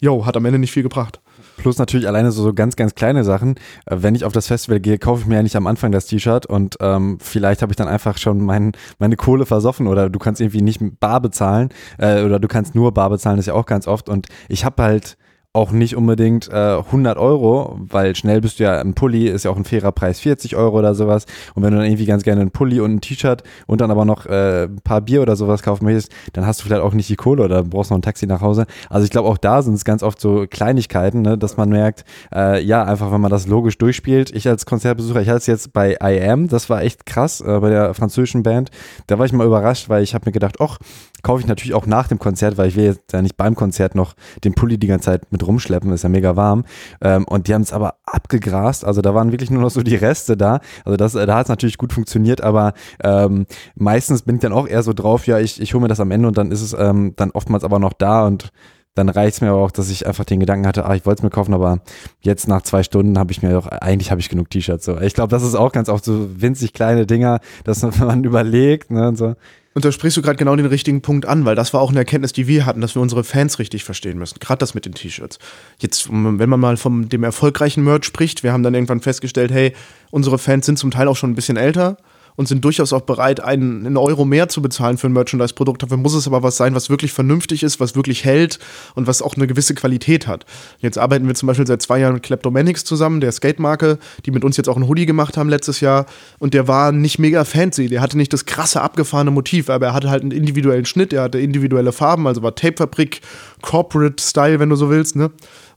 [0.00, 1.20] jo, hat am Ende nicht viel gebracht.
[1.56, 3.56] Plus natürlich alleine so, so ganz, ganz kleine Sachen.
[3.86, 6.06] Äh, wenn ich auf das Festival gehe, kaufe ich mir ja nicht am Anfang das
[6.06, 10.18] T-Shirt und ähm, vielleicht habe ich dann einfach schon mein, meine Kohle versoffen oder du
[10.18, 13.54] kannst irgendwie nicht bar bezahlen äh, oder du kannst nur bar bezahlen, das ist ja
[13.54, 14.08] auch ganz oft.
[14.08, 15.16] Und ich habe halt
[15.52, 19.50] auch nicht unbedingt äh, 100 Euro, weil schnell bist du ja, ein Pulli ist ja
[19.50, 21.26] auch ein fairer Preis, 40 Euro oder sowas.
[21.54, 24.04] Und wenn du dann irgendwie ganz gerne einen Pulli und ein T-Shirt und dann aber
[24.04, 27.08] noch äh, ein paar Bier oder sowas kaufen möchtest, dann hast du vielleicht auch nicht
[27.08, 28.66] die Kohle oder brauchst noch ein Taxi nach Hause.
[28.88, 32.04] Also ich glaube, auch da sind es ganz oft so Kleinigkeiten, ne, dass man merkt,
[32.32, 34.30] äh, ja, einfach wenn man das logisch durchspielt.
[34.32, 37.58] Ich als Konzertbesucher, ich hatte es jetzt bei I Am, das war echt krass, äh,
[37.58, 38.70] bei der französischen Band.
[39.08, 40.78] Da war ich mal überrascht, weil ich habe mir gedacht, ach,
[41.22, 43.94] kaufe ich natürlich auch nach dem Konzert, weil ich will jetzt ja nicht beim Konzert
[43.94, 44.14] noch
[44.44, 46.64] den Pulli die ganze Zeit mit rumschleppen, ist ja mega warm.
[47.00, 49.96] Ähm, und die haben es aber abgegrast, also da waren wirklich nur noch so die
[49.96, 50.60] Reste da.
[50.84, 54.66] Also das, da hat es natürlich gut funktioniert, aber ähm, meistens bin ich dann auch
[54.66, 56.72] eher so drauf, ja, ich, ich hole mir das am Ende und dann ist es
[56.72, 58.50] ähm, dann oftmals aber noch da und
[58.94, 61.20] dann reicht es mir aber auch, dass ich einfach den Gedanken hatte, ah, ich wollte
[61.20, 61.80] es mir kaufen, aber
[62.20, 64.84] jetzt nach zwei Stunden habe ich mir doch, eigentlich habe ich genug T-Shirts.
[64.84, 65.00] So.
[65.00, 69.08] Ich glaube, das ist auch ganz oft so winzig kleine Dinger, dass man überlegt, ne,
[69.08, 69.34] und so.
[69.72, 72.00] Und da sprichst du gerade genau den richtigen Punkt an, weil das war auch eine
[72.00, 74.40] Erkenntnis, die wir hatten, dass wir unsere Fans richtig verstehen müssen.
[74.40, 75.38] Gerade das mit den T-Shirts.
[75.78, 79.72] Jetzt, wenn man mal von dem erfolgreichen Merch spricht, wir haben dann irgendwann festgestellt, hey,
[80.10, 81.98] unsere Fans sind zum Teil auch schon ein bisschen älter
[82.40, 85.82] und sind durchaus auch bereit, einen, einen Euro mehr zu bezahlen für ein Merchandise-Produkt.
[85.82, 88.58] Dafür muss es aber was sein, was wirklich vernünftig ist, was wirklich hält
[88.94, 90.46] und was auch eine gewisse Qualität hat.
[90.78, 94.42] Jetzt arbeiten wir zum Beispiel seit zwei Jahren mit Kleptomanics zusammen, der Skate-Marke, die mit
[94.42, 96.06] uns jetzt auch einen Hoodie gemacht haben letztes Jahr.
[96.38, 97.88] Und der war nicht mega fancy.
[97.88, 101.24] Der hatte nicht das krasse, abgefahrene Motiv, aber er hatte halt einen individuellen Schnitt, er
[101.24, 103.20] hatte individuelle Farben, also war Tapefabrik,
[103.60, 105.30] Corporate-Style, wenn du so willst, ne?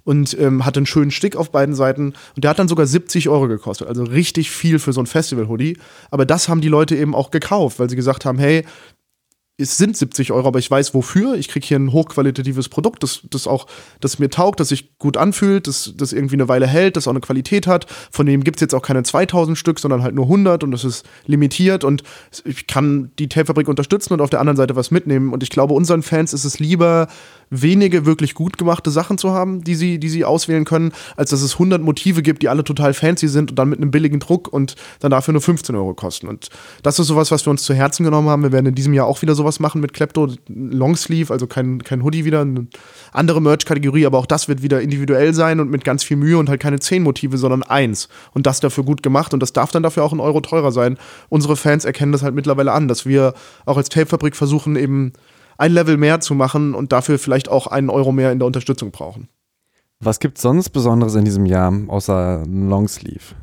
[0.03, 2.13] Und ähm, hatte einen schönen Stick auf beiden Seiten.
[2.35, 3.87] Und der hat dann sogar 70 Euro gekostet.
[3.87, 5.77] Also richtig viel für so ein Festival-Hoodie.
[6.11, 8.65] Aber das haben die Leute eben auch gekauft, weil sie gesagt haben, hey,
[9.55, 11.35] es sind 70 Euro, aber ich weiß wofür.
[11.35, 13.67] Ich kriege hier ein hochqualitatives Produkt, das, das auch,
[13.99, 17.11] das mir taugt, das sich gut anfühlt, das, das irgendwie eine Weile hält, das auch
[17.11, 17.85] eine Qualität hat.
[18.11, 20.83] Von dem gibt es jetzt auch keine 2000 Stück, sondern halt nur 100 und das
[20.83, 22.01] ist limitiert und
[22.45, 25.31] ich kann die Tapefabrik unterstützen und auf der anderen Seite was mitnehmen.
[25.31, 27.07] Und ich glaube, unseren Fans ist es lieber,
[27.61, 31.41] wenige wirklich gut gemachte Sachen zu haben, die sie, die sie auswählen können, als dass
[31.41, 34.51] es 100 Motive gibt, die alle total fancy sind und dann mit einem billigen Druck
[34.51, 36.27] und dann dafür nur 15 Euro kosten.
[36.27, 36.49] Und
[36.81, 38.43] das ist sowas, was wir uns zu Herzen genommen haben.
[38.43, 42.03] Wir werden in diesem Jahr auch wieder sowas machen mit Klepto, Longsleeve, also kein, kein
[42.03, 42.67] Hoodie wieder, eine
[43.11, 46.49] andere Merch-Kategorie, aber auch das wird wieder individuell sein und mit ganz viel Mühe und
[46.49, 48.07] halt keine 10 Motive, sondern eins.
[48.33, 50.97] Und das dafür gut gemacht und das darf dann dafür auch ein Euro teurer sein.
[51.29, 53.33] Unsere Fans erkennen das halt mittlerweile an, dass wir
[53.65, 55.13] auch als Tapefabrik versuchen, eben
[55.57, 58.91] ein Level mehr zu machen und dafür vielleicht auch einen Euro mehr in der Unterstützung
[58.91, 59.27] brauchen.
[59.99, 63.35] Was gibt es sonst Besonderes in diesem Jahr außer Longsleeve?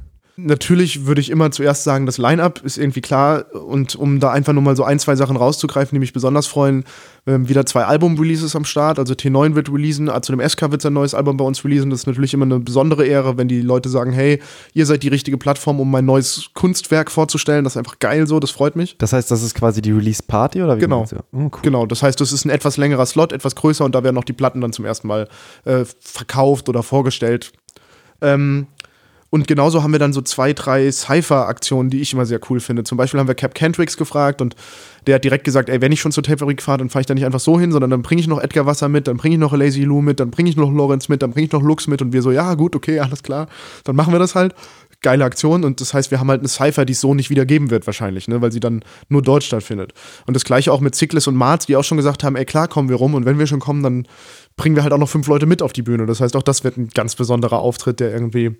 [0.44, 3.44] Natürlich würde ich immer zuerst sagen, das Line-Up ist irgendwie klar.
[3.54, 6.84] Und um da einfach nur mal so ein, zwei Sachen rauszugreifen, die mich besonders freuen,
[7.26, 8.98] ähm, wieder zwei Album-Releases am Start.
[8.98, 11.90] Also T9 wird releasen, zu dem SK wird sein neues Album bei uns releasen.
[11.90, 14.40] Das ist natürlich immer eine besondere Ehre, wenn die Leute sagen, hey,
[14.74, 17.64] ihr seid die richtige Plattform, um mein neues Kunstwerk vorzustellen.
[17.64, 18.96] Das ist einfach geil so, das freut mich.
[18.98, 20.80] Das heißt, das ist quasi die Release-Party oder wie?
[20.80, 21.04] Genau.
[21.32, 21.50] Oh, cool.
[21.62, 24.24] Genau, das heißt, das ist ein etwas längerer Slot, etwas größer und da werden auch
[24.24, 25.28] die Platten dann zum ersten Mal
[25.64, 27.52] äh, verkauft oder vorgestellt.
[28.22, 28.66] Ähm,
[29.30, 32.82] und genauso haben wir dann so zwei, drei Cypher-Aktionen, die ich immer sehr cool finde.
[32.82, 34.56] Zum Beispiel haben wir Cap Kendricks gefragt und
[35.06, 37.14] der hat direkt gesagt, ey, wenn ich schon zur Tapefabrik fahre, dann fahre ich da
[37.14, 39.40] nicht einfach so hin, sondern dann bringe ich noch Edgar Wasser mit, dann bringe ich
[39.40, 41.86] noch Lazy Lou mit, dann bringe ich noch Lorenz mit, dann bringe ich noch Lux
[41.86, 43.46] mit und wir so, ja, gut, okay, alles klar,
[43.84, 44.54] dann machen wir das halt.
[45.02, 47.46] Geile Aktion und das heißt, wir haben halt eine Cypher, die es so nicht wieder
[47.46, 49.94] geben wird wahrscheinlich, ne, weil sie dann nur dort stattfindet.
[50.26, 52.68] Und das gleiche auch mit Ziklis und Marz, die auch schon gesagt haben, ey, klar
[52.68, 54.06] kommen wir rum und wenn wir schon kommen, dann
[54.60, 56.04] bringen wir halt auch noch fünf Leute mit auf die Bühne.
[56.04, 58.56] Das heißt, auch das wird ein ganz besonderer Auftritt, der irgendwie,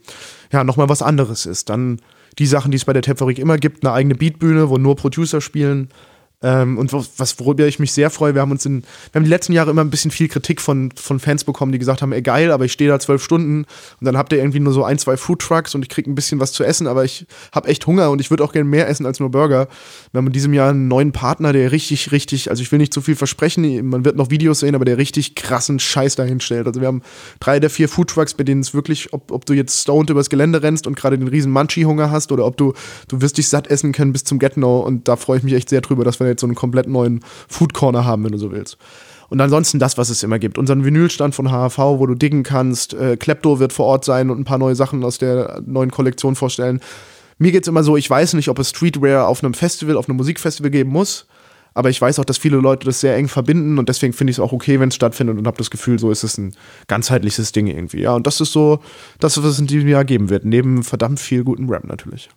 [0.51, 1.68] ja, nochmal was anderes ist.
[1.68, 2.01] Dann
[2.38, 5.42] die Sachen, die es bei der Tapfabrik immer gibt, eine eigene Beatbühne, wo nur Producer
[5.42, 5.90] spielen,
[6.43, 8.82] ähm, und was, worüber ich mich sehr freue, wir haben uns in,
[9.12, 11.78] wir haben die letzten Jahre immer ein bisschen viel Kritik von, von Fans bekommen, die
[11.78, 13.66] gesagt haben, ey geil, aber ich stehe da zwölf Stunden
[14.01, 16.14] und dann habt ihr irgendwie nur so ein, zwei Food Trucks und ich kriege ein
[16.14, 18.88] bisschen was zu essen, aber ich habe echt Hunger und ich würde auch gerne mehr
[18.88, 19.68] essen als nur Burger.
[20.12, 22.95] Wir haben in diesem Jahr einen neuen Partner, der richtig, richtig, also ich will nicht
[22.95, 26.66] zu viel versprechen, man wird noch Videos sehen, aber der richtig krassen Scheiß dahin stellt.
[26.66, 27.03] Also wir haben
[27.41, 30.30] drei der vier Food Trucks, bei denen es wirklich, ob, ob du jetzt stoned übers
[30.30, 32.72] Gelände rennst und gerade den riesen Munchie-Hunger hast oder ob du,
[33.09, 35.68] du wirst dich satt essen können bis zum Get-No und da freue ich mich echt
[35.68, 38.50] sehr drüber, dass wir jetzt so einen komplett neuen Food Corner haben, wenn du so
[38.52, 38.78] willst.
[39.28, 40.58] Und ansonsten das, was es immer gibt.
[40.58, 42.94] Unseren Vinylstand von HHV, wo du diggen kannst.
[42.94, 46.34] Äh, Klepto wird vor Ort sein und ein paar neue Sachen aus der neuen Kollektion
[46.34, 46.80] vorstellen.
[47.38, 50.08] Mir geht es immer so, ich weiß nicht, ob es Streetwear auf einem Festival, auf
[50.08, 51.26] einem Musikfestival geben muss.
[51.74, 54.36] Aber ich weiß auch, dass viele Leute das sehr eng verbinden und deswegen finde ich
[54.36, 56.54] es auch okay, wenn es stattfindet und habe das Gefühl, so ist es ein
[56.88, 58.00] ganzheitliches Ding irgendwie.
[58.00, 58.80] Ja, und das ist so
[59.20, 60.44] das, was es in diesem Jahr geben wird.
[60.44, 62.28] Neben verdammt viel guten Rap natürlich.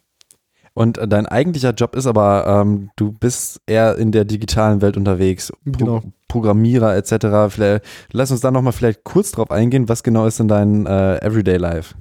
[0.73, 4.97] Und äh, dein eigentlicher Job ist aber, ähm, du bist eher in der digitalen Welt
[4.97, 6.03] unterwegs, Pro genau.
[6.27, 7.53] Programmierer etc.
[7.53, 11.17] Vielleicht, lass uns da nochmal vielleicht kurz drauf eingehen, was genau ist in dein äh,
[11.23, 11.93] Everyday Life?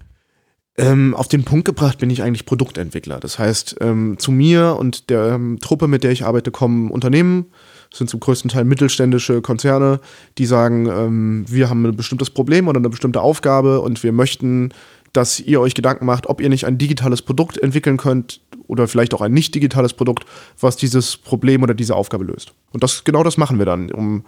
[0.79, 3.21] Ähm, auf den Punkt gebracht bin ich eigentlich Produktentwickler.
[3.21, 7.47] Das heißt, ähm, zu mir und der ähm, Truppe, mit der ich arbeite, kommen Unternehmen,
[7.91, 10.01] das sind zum größten Teil mittelständische Konzerne,
[10.39, 14.71] die sagen, ähm, wir haben ein bestimmtes Problem oder eine bestimmte Aufgabe und wir möchten
[15.13, 19.15] dass ihr euch Gedanken macht, ob ihr nicht ein digitales Produkt entwickeln könnt oder vielleicht
[19.15, 20.25] auch ein nicht digitales Produkt,
[20.59, 22.55] was dieses Problem oder diese Aufgabe löst.
[22.73, 24.25] Und das genau das machen wir dann, um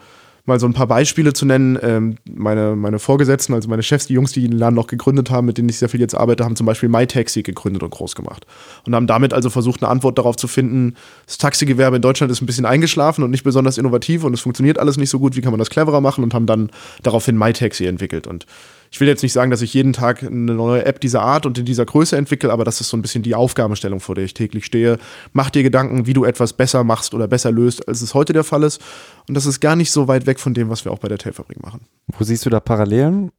[0.47, 1.79] mal so ein paar Beispiele zu nennen.
[1.83, 5.47] Ähm, meine, meine Vorgesetzten, also meine Chefs, die Jungs, die den Laden noch gegründet haben,
[5.47, 8.47] mit denen ich sehr viel jetzt arbeite, haben zum Beispiel MyTaxi gegründet und groß gemacht.
[8.87, 10.95] Und haben damit also versucht, eine Antwort darauf zu finden,
[11.27, 14.79] das Taxigewerbe in Deutschland ist ein bisschen eingeschlafen und nicht besonders innovativ und es funktioniert
[14.79, 16.71] alles nicht so gut, wie kann man das cleverer machen und haben dann
[17.03, 18.27] daraufhin MyTaxi entwickelt.
[18.27, 18.47] Und
[18.95, 21.59] ich will jetzt nicht sagen, dass ich jeden Tag eine neue App dieser Art und
[21.59, 24.35] in dieser Größe entwickle, aber das ist so ein bisschen die Aufgabenstellung, vor der ich
[24.35, 24.99] täglich stehe.
[25.33, 28.45] Mach dir Gedanken, wie du etwas besser machst oder besser löst, als es heute der
[28.45, 28.81] Fall ist.
[29.27, 31.19] Und das ist gar nicht so weit weg von dem, was wir auch bei der
[31.19, 31.89] Tailfabrik machen.
[32.07, 33.33] Wo siehst du da Parallelen?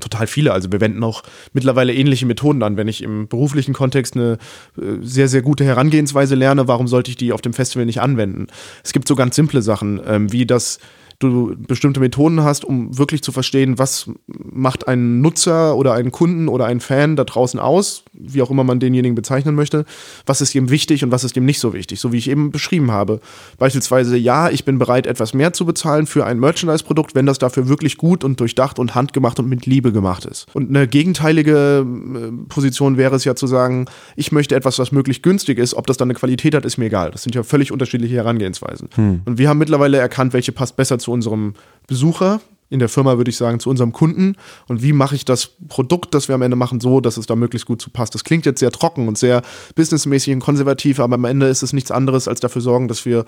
[0.00, 0.54] Total viele.
[0.54, 2.78] Also wir wenden auch mittlerweile ähnliche Methoden an.
[2.78, 4.38] Wenn ich im beruflichen Kontext eine
[4.78, 8.46] äh, sehr, sehr gute Herangehensweise lerne, warum sollte ich die auf dem Festival nicht anwenden?
[8.82, 10.78] Es gibt so ganz simple Sachen, ähm, wie das
[11.18, 16.48] du bestimmte Methoden hast, um wirklich zu verstehen, was macht ein Nutzer oder einen Kunden
[16.48, 19.84] oder einen Fan da draußen aus, wie auch immer man denjenigen bezeichnen möchte,
[20.26, 22.50] was ist ihm wichtig und was ist ihm nicht so wichtig, so wie ich eben
[22.50, 23.20] beschrieben habe.
[23.58, 27.68] Beispielsweise, ja, ich bin bereit, etwas mehr zu bezahlen für ein Merchandise-Produkt, wenn das dafür
[27.68, 30.46] wirklich gut und durchdacht und handgemacht und mit Liebe gemacht ist.
[30.54, 33.86] Und eine gegenteilige äh, Position wäre es ja zu sagen,
[34.16, 36.86] ich möchte etwas, was möglichst günstig ist, ob das dann eine Qualität hat, ist mir
[36.86, 37.10] egal.
[37.10, 38.88] Das sind ja völlig unterschiedliche Herangehensweisen.
[38.94, 39.22] Hm.
[39.24, 41.54] Und wir haben mittlerweile erkannt, welche passt besser zu unserem
[41.86, 44.36] Besucher, in der Firma würde ich sagen, zu unserem Kunden
[44.68, 47.36] und wie mache ich das Produkt, das wir am Ende machen, so, dass es da
[47.36, 48.14] möglichst gut zu passt.
[48.14, 49.42] Das klingt jetzt sehr trocken und sehr
[49.74, 53.24] businessmäßig und konservativ, aber am Ende ist es nichts anderes, als dafür sorgen, dass wir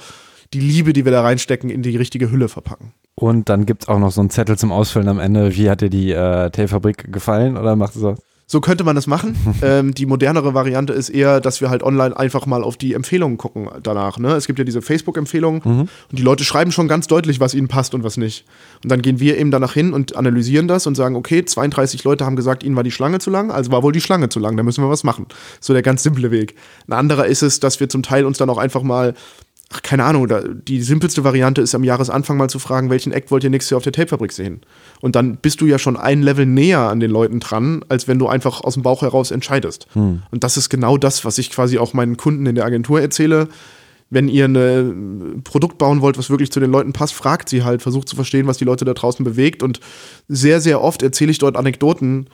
[0.54, 2.94] die Liebe, die wir da reinstecken, in die richtige Hülle verpacken.
[3.14, 5.54] Und dann gibt es auch noch so einen Zettel zum Ausfüllen am Ende.
[5.54, 8.18] Wie hat dir die äh, Teefabrik gefallen oder macht es das?
[8.50, 9.36] So könnte man es machen.
[9.62, 13.36] ähm, die modernere Variante ist eher, dass wir halt online einfach mal auf die Empfehlungen
[13.36, 14.18] gucken danach.
[14.18, 14.32] Ne?
[14.32, 15.80] Es gibt ja diese Facebook-Empfehlungen mhm.
[15.80, 18.46] und die Leute schreiben schon ganz deutlich, was ihnen passt und was nicht.
[18.82, 22.24] Und dann gehen wir eben danach hin und analysieren das und sagen, okay, 32 Leute
[22.24, 24.56] haben gesagt, ihnen war die Schlange zu lang, also war wohl die Schlange zu lang,
[24.56, 25.26] da müssen wir was machen.
[25.60, 26.54] So der ganz simple Weg.
[26.86, 29.12] Ein anderer ist es, dass wir zum Teil uns dann auch einfach mal
[29.70, 30.28] ach, keine Ahnung,
[30.66, 33.76] die simpelste Variante ist am Jahresanfang mal zu fragen, welchen Act wollt ihr nächstes Jahr
[33.76, 34.62] auf der Tapefabrik sehen?
[35.00, 38.18] Und dann bist du ja schon ein Level näher an den Leuten dran, als wenn
[38.18, 39.86] du einfach aus dem Bauch heraus entscheidest.
[39.92, 40.22] Hm.
[40.30, 43.48] Und das ist genau das, was ich quasi auch meinen Kunden in der Agentur erzähle.
[44.10, 47.82] Wenn ihr ein Produkt bauen wollt, was wirklich zu den Leuten passt, fragt sie halt,
[47.82, 49.62] versucht zu verstehen, was die Leute da draußen bewegt.
[49.62, 49.80] Und
[50.28, 52.28] sehr, sehr oft erzähle ich dort Anekdoten,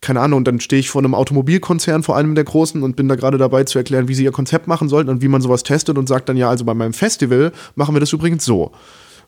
[0.00, 3.08] keine Ahnung, und dann stehe ich vor einem Automobilkonzern, vor einem der großen, und bin
[3.08, 5.62] da gerade dabei zu erklären, wie sie ihr Konzept machen sollten und wie man sowas
[5.62, 8.72] testet und sagt dann, ja, also bei meinem Festival machen wir das übrigens so.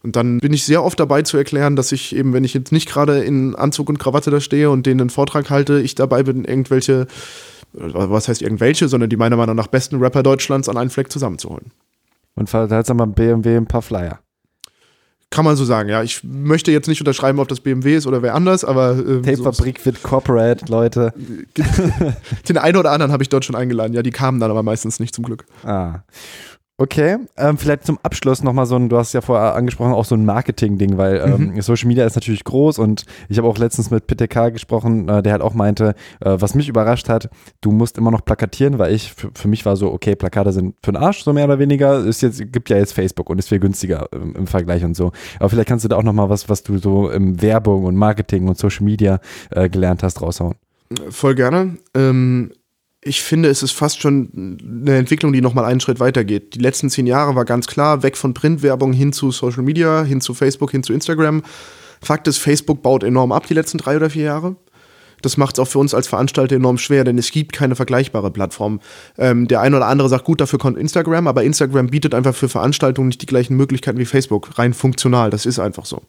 [0.02, 2.72] Und dann bin ich sehr oft dabei zu erklären, dass ich eben, wenn ich jetzt
[2.72, 6.24] nicht gerade in Anzug und Krawatte da stehe und denen einen Vortrag halte, ich dabei
[6.24, 7.06] bin, irgendwelche,
[7.72, 11.70] was heißt irgendwelche, sondern die meiner Meinung nach besten Rapper Deutschlands an einen Fleck zusammenzuholen.
[12.34, 14.18] Und verteilst dann beim BMW ein paar Flyer.
[15.32, 16.02] Kann man so sagen, ja.
[16.02, 18.92] Ich möchte jetzt nicht unterschreiben, ob das BMW ist oder wer anders, aber.
[18.92, 21.14] Ähm, Tape-Fabrik so wird Corporate, Leute.
[22.48, 23.94] Den einen oder anderen habe ich dort schon eingeladen.
[23.94, 25.46] Ja, die kamen dann aber meistens nicht zum Glück.
[25.64, 26.00] Ah.
[26.78, 30.14] Okay, ähm, vielleicht zum Abschluss nochmal so ein, du hast ja vorher angesprochen, auch so
[30.14, 31.60] ein Marketing-Ding, weil ähm, mhm.
[31.60, 35.32] Social Media ist natürlich groß und ich habe auch letztens mit PTK gesprochen, äh, der
[35.32, 37.28] halt auch meinte, äh, was mich überrascht hat,
[37.60, 40.92] du musst immer noch plakatieren, weil ich, für, mich war so, okay, Plakate sind für
[40.92, 43.60] den Arsch, so mehr oder weniger, ist jetzt, gibt ja jetzt Facebook und ist viel
[43.60, 45.12] günstiger im, im Vergleich und so.
[45.38, 48.48] Aber vielleicht kannst du da auch nochmal was, was du so im Werbung und Marketing
[48.48, 49.20] und Social Media
[49.50, 50.54] äh, gelernt hast, raushauen.
[51.10, 51.76] Voll gerne.
[51.94, 52.52] Ähm
[53.04, 56.54] ich finde, es ist fast schon eine Entwicklung, die nochmal einen Schritt weitergeht.
[56.54, 60.20] Die letzten zehn Jahre war ganz klar, weg von Printwerbung hin zu Social Media, hin
[60.20, 61.42] zu Facebook, hin zu Instagram.
[62.00, 64.56] Fakt ist, Facebook baut enorm ab die letzten drei oder vier Jahre.
[65.20, 68.30] Das macht es auch für uns als Veranstalter enorm schwer, denn es gibt keine vergleichbare
[68.30, 68.80] Plattform.
[69.18, 72.48] Ähm, der eine oder andere sagt, gut, dafür kommt Instagram, aber Instagram bietet einfach für
[72.48, 75.30] Veranstaltungen nicht die gleichen Möglichkeiten wie Facebook, rein funktional.
[75.30, 76.02] Das ist einfach so.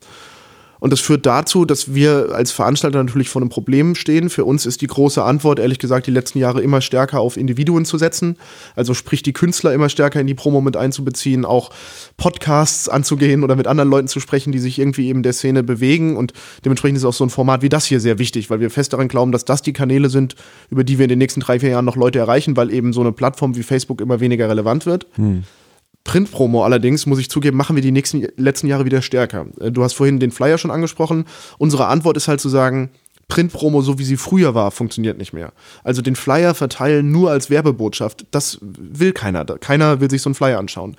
[0.83, 4.29] Und das führt dazu, dass wir als Veranstalter natürlich vor einem Problem stehen.
[4.29, 7.85] Für uns ist die große Antwort, ehrlich gesagt, die letzten Jahre immer stärker auf Individuen
[7.85, 8.35] zu setzen.
[8.75, 11.69] Also sprich, die Künstler immer stärker in die Promo mit einzubeziehen, auch
[12.17, 16.17] Podcasts anzugehen oder mit anderen Leuten zu sprechen, die sich irgendwie eben der Szene bewegen.
[16.17, 16.33] Und
[16.65, 19.07] dementsprechend ist auch so ein Format wie das hier sehr wichtig, weil wir fest daran
[19.07, 20.35] glauben, dass das die Kanäle sind,
[20.69, 22.99] über die wir in den nächsten drei, vier Jahren noch Leute erreichen, weil eben so
[22.99, 25.07] eine Plattform wie Facebook immer weniger relevant wird.
[25.15, 25.43] Hm.
[26.03, 29.47] Printpromo allerdings, muss ich zugeben, machen wir die nächsten letzten Jahre wieder stärker.
[29.59, 31.25] Äh, du hast vorhin den Flyer schon angesprochen.
[31.57, 32.89] Unsere Antwort ist halt zu sagen,
[33.27, 35.53] Printpromo, so wie sie früher war, funktioniert nicht mehr.
[35.83, 39.45] Also den Flyer verteilen nur als Werbebotschaft, das will keiner.
[39.45, 40.97] Keiner will sich so einen Flyer anschauen.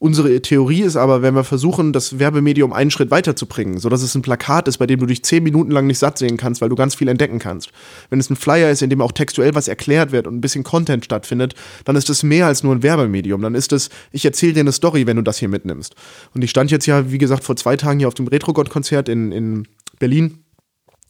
[0.00, 4.22] Unsere Theorie ist aber, wenn wir versuchen, das Werbemedium einen Schritt weiterzubringen, sodass es ein
[4.22, 6.76] Plakat ist, bei dem du dich zehn Minuten lang nicht satt sehen kannst, weil du
[6.76, 7.70] ganz viel entdecken kannst.
[8.08, 10.62] Wenn es ein Flyer ist, in dem auch textuell was erklärt wird und ein bisschen
[10.62, 13.42] Content stattfindet, dann ist es mehr als nur ein Werbemedium.
[13.42, 15.96] Dann ist es, ich erzähle dir eine Story, wenn du das hier mitnimmst.
[16.32, 19.32] Und ich stand jetzt ja, wie gesagt, vor zwei Tagen hier auf dem Retro-God-Konzert in,
[19.32, 19.66] in
[19.98, 20.44] Berlin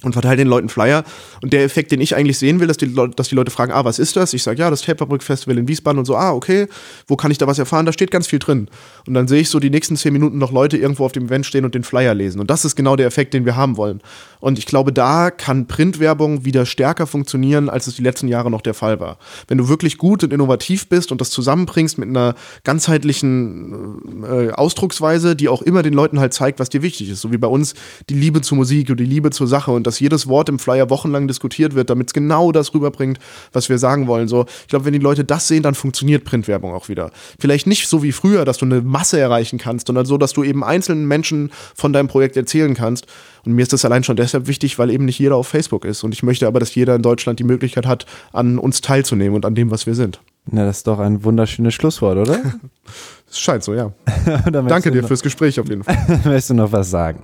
[0.05, 1.05] und verteile den Leuten Flyer.
[1.43, 3.73] Und der Effekt, den ich eigentlich sehen will, dass die, Leute, dass die Leute fragen,
[3.73, 4.33] ah, was ist das?
[4.33, 6.69] Ich sage, ja, das Tapefabrik Festival in Wiesbaden und so, ah, okay,
[7.09, 7.85] wo kann ich da was erfahren?
[7.85, 8.69] Da steht ganz viel drin.
[9.07, 11.47] Und dann sehe ich so die nächsten zehn Minuten noch Leute irgendwo auf dem Event
[11.47, 12.41] stehen und den Flyer lesen.
[12.41, 14.01] Und das ist genau der Effekt, den wir haben wollen.
[14.39, 18.61] Und ich glaube, da kann Printwerbung wieder stärker funktionieren, als es die letzten Jahre noch
[18.61, 19.19] der Fall war.
[19.49, 25.35] Wenn du wirklich gut und innovativ bist und das zusammenbringst mit einer ganzheitlichen äh, Ausdrucksweise,
[25.35, 27.21] die auch immer den Leuten halt zeigt, was dir wichtig ist.
[27.21, 27.75] So wie bei uns
[28.09, 30.91] die Liebe zur Musik und die Liebe zur Sache und dass jedes Wort im Flyer
[30.91, 33.19] wochenlang diskutiert wird, damit es genau das rüberbringt,
[33.53, 34.29] was wir sagen wollen.
[34.29, 37.11] So, ich glaube, wenn die Leute das sehen, dann funktioniert Printwerbung auch wieder.
[37.39, 40.45] Vielleicht nicht so wie früher, dass du eine Masse erreichen kannst, sondern so, dass du
[40.45, 43.07] eben einzelnen Menschen von deinem Projekt erzählen kannst.
[43.45, 46.05] Und mir ist das allein schon deshalb wichtig, weil eben nicht jeder auf Facebook ist.
[46.05, 49.47] Und ich möchte aber, dass jeder in Deutschland die Möglichkeit hat, an uns teilzunehmen und
[49.47, 50.21] an dem, was wir sind.
[50.51, 52.39] Na, das ist doch ein wunderschönes Schlusswort, oder?
[53.31, 53.93] Es scheint so, ja.
[54.51, 55.99] Danke dir fürs Gespräch auf jeden Fall.
[56.25, 57.23] Möchtest du noch was sagen?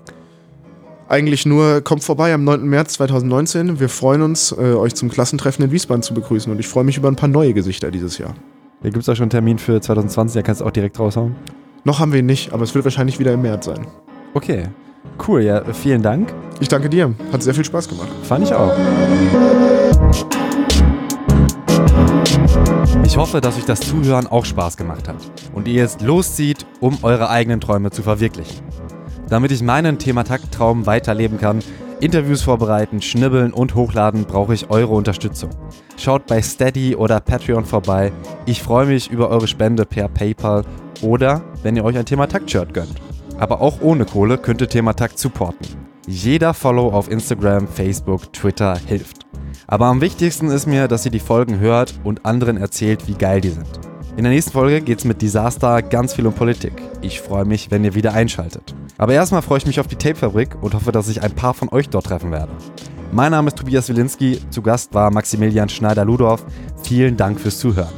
[1.08, 2.66] Eigentlich nur, kommt vorbei am 9.
[2.66, 3.78] März 2019.
[3.78, 6.96] Wir freuen uns, äh, euch zum Klassentreffen in Wiesbaden zu begrüßen und ich freue mich
[6.96, 8.34] über ein paar neue Gesichter dieses Jahr.
[8.82, 11.36] Da gibt es auch schon einen Termin für 2020, da kannst du auch direkt raushauen.
[11.84, 13.86] Noch haben wir ihn nicht, aber es wird wahrscheinlich wieder im März sein.
[14.32, 14.64] Okay,
[15.28, 16.32] cool, ja, vielen Dank.
[16.60, 18.08] Ich danke dir, hat sehr viel Spaß gemacht.
[18.22, 18.72] Fand ich auch.
[23.04, 25.16] Ich hoffe, dass euch das Zuhören auch Spaß gemacht hat
[25.52, 28.62] und ihr jetzt loszieht, um eure eigenen Träume zu verwirklichen.
[29.28, 31.60] Damit ich meinen Thematakt-Traum weiterleben kann,
[32.00, 35.50] Interviews vorbereiten, schnibbeln und hochladen, brauche ich eure Unterstützung.
[35.96, 38.12] Schaut bei Steady oder Patreon vorbei.
[38.46, 40.64] Ich freue mich über eure Spende per PayPal
[41.00, 43.00] oder wenn ihr euch ein Thematakt-Shirt gönnt.
[43.38, 45.66] Aber auch ohne Kohle könnt ihr Thematakt supporten.
[46.06, 49.24] Jeder Follow auf Instagram, Facebook, Twitter hilft.
[49.66, 53.40] Aber am wichtigsten ist mir, dass ihr die Folgen hört und anderen erzählt, wie geil
[53.40, 53.93] die sind.
[54.16, 56.72] In der nächsten Folge geht es mit Disaster ganz viel um Politik.
[57.00, 58.72] Ich freue mich, wenn ihr wieder einschaltet.
[58.96, 61.68] Aber erstmal freue ich mich auf die Tapefabrik und hoffe, dass ich ein paar von
[61.70, 62.52] euch dort treffen werde.
[63.10, 66.44] Mein Name ist Tobias Wilinski, zu Gast war Maximilian Schneider-Ludorf.
[66.84, 67.92] Vielen Dank fürs Zuhören.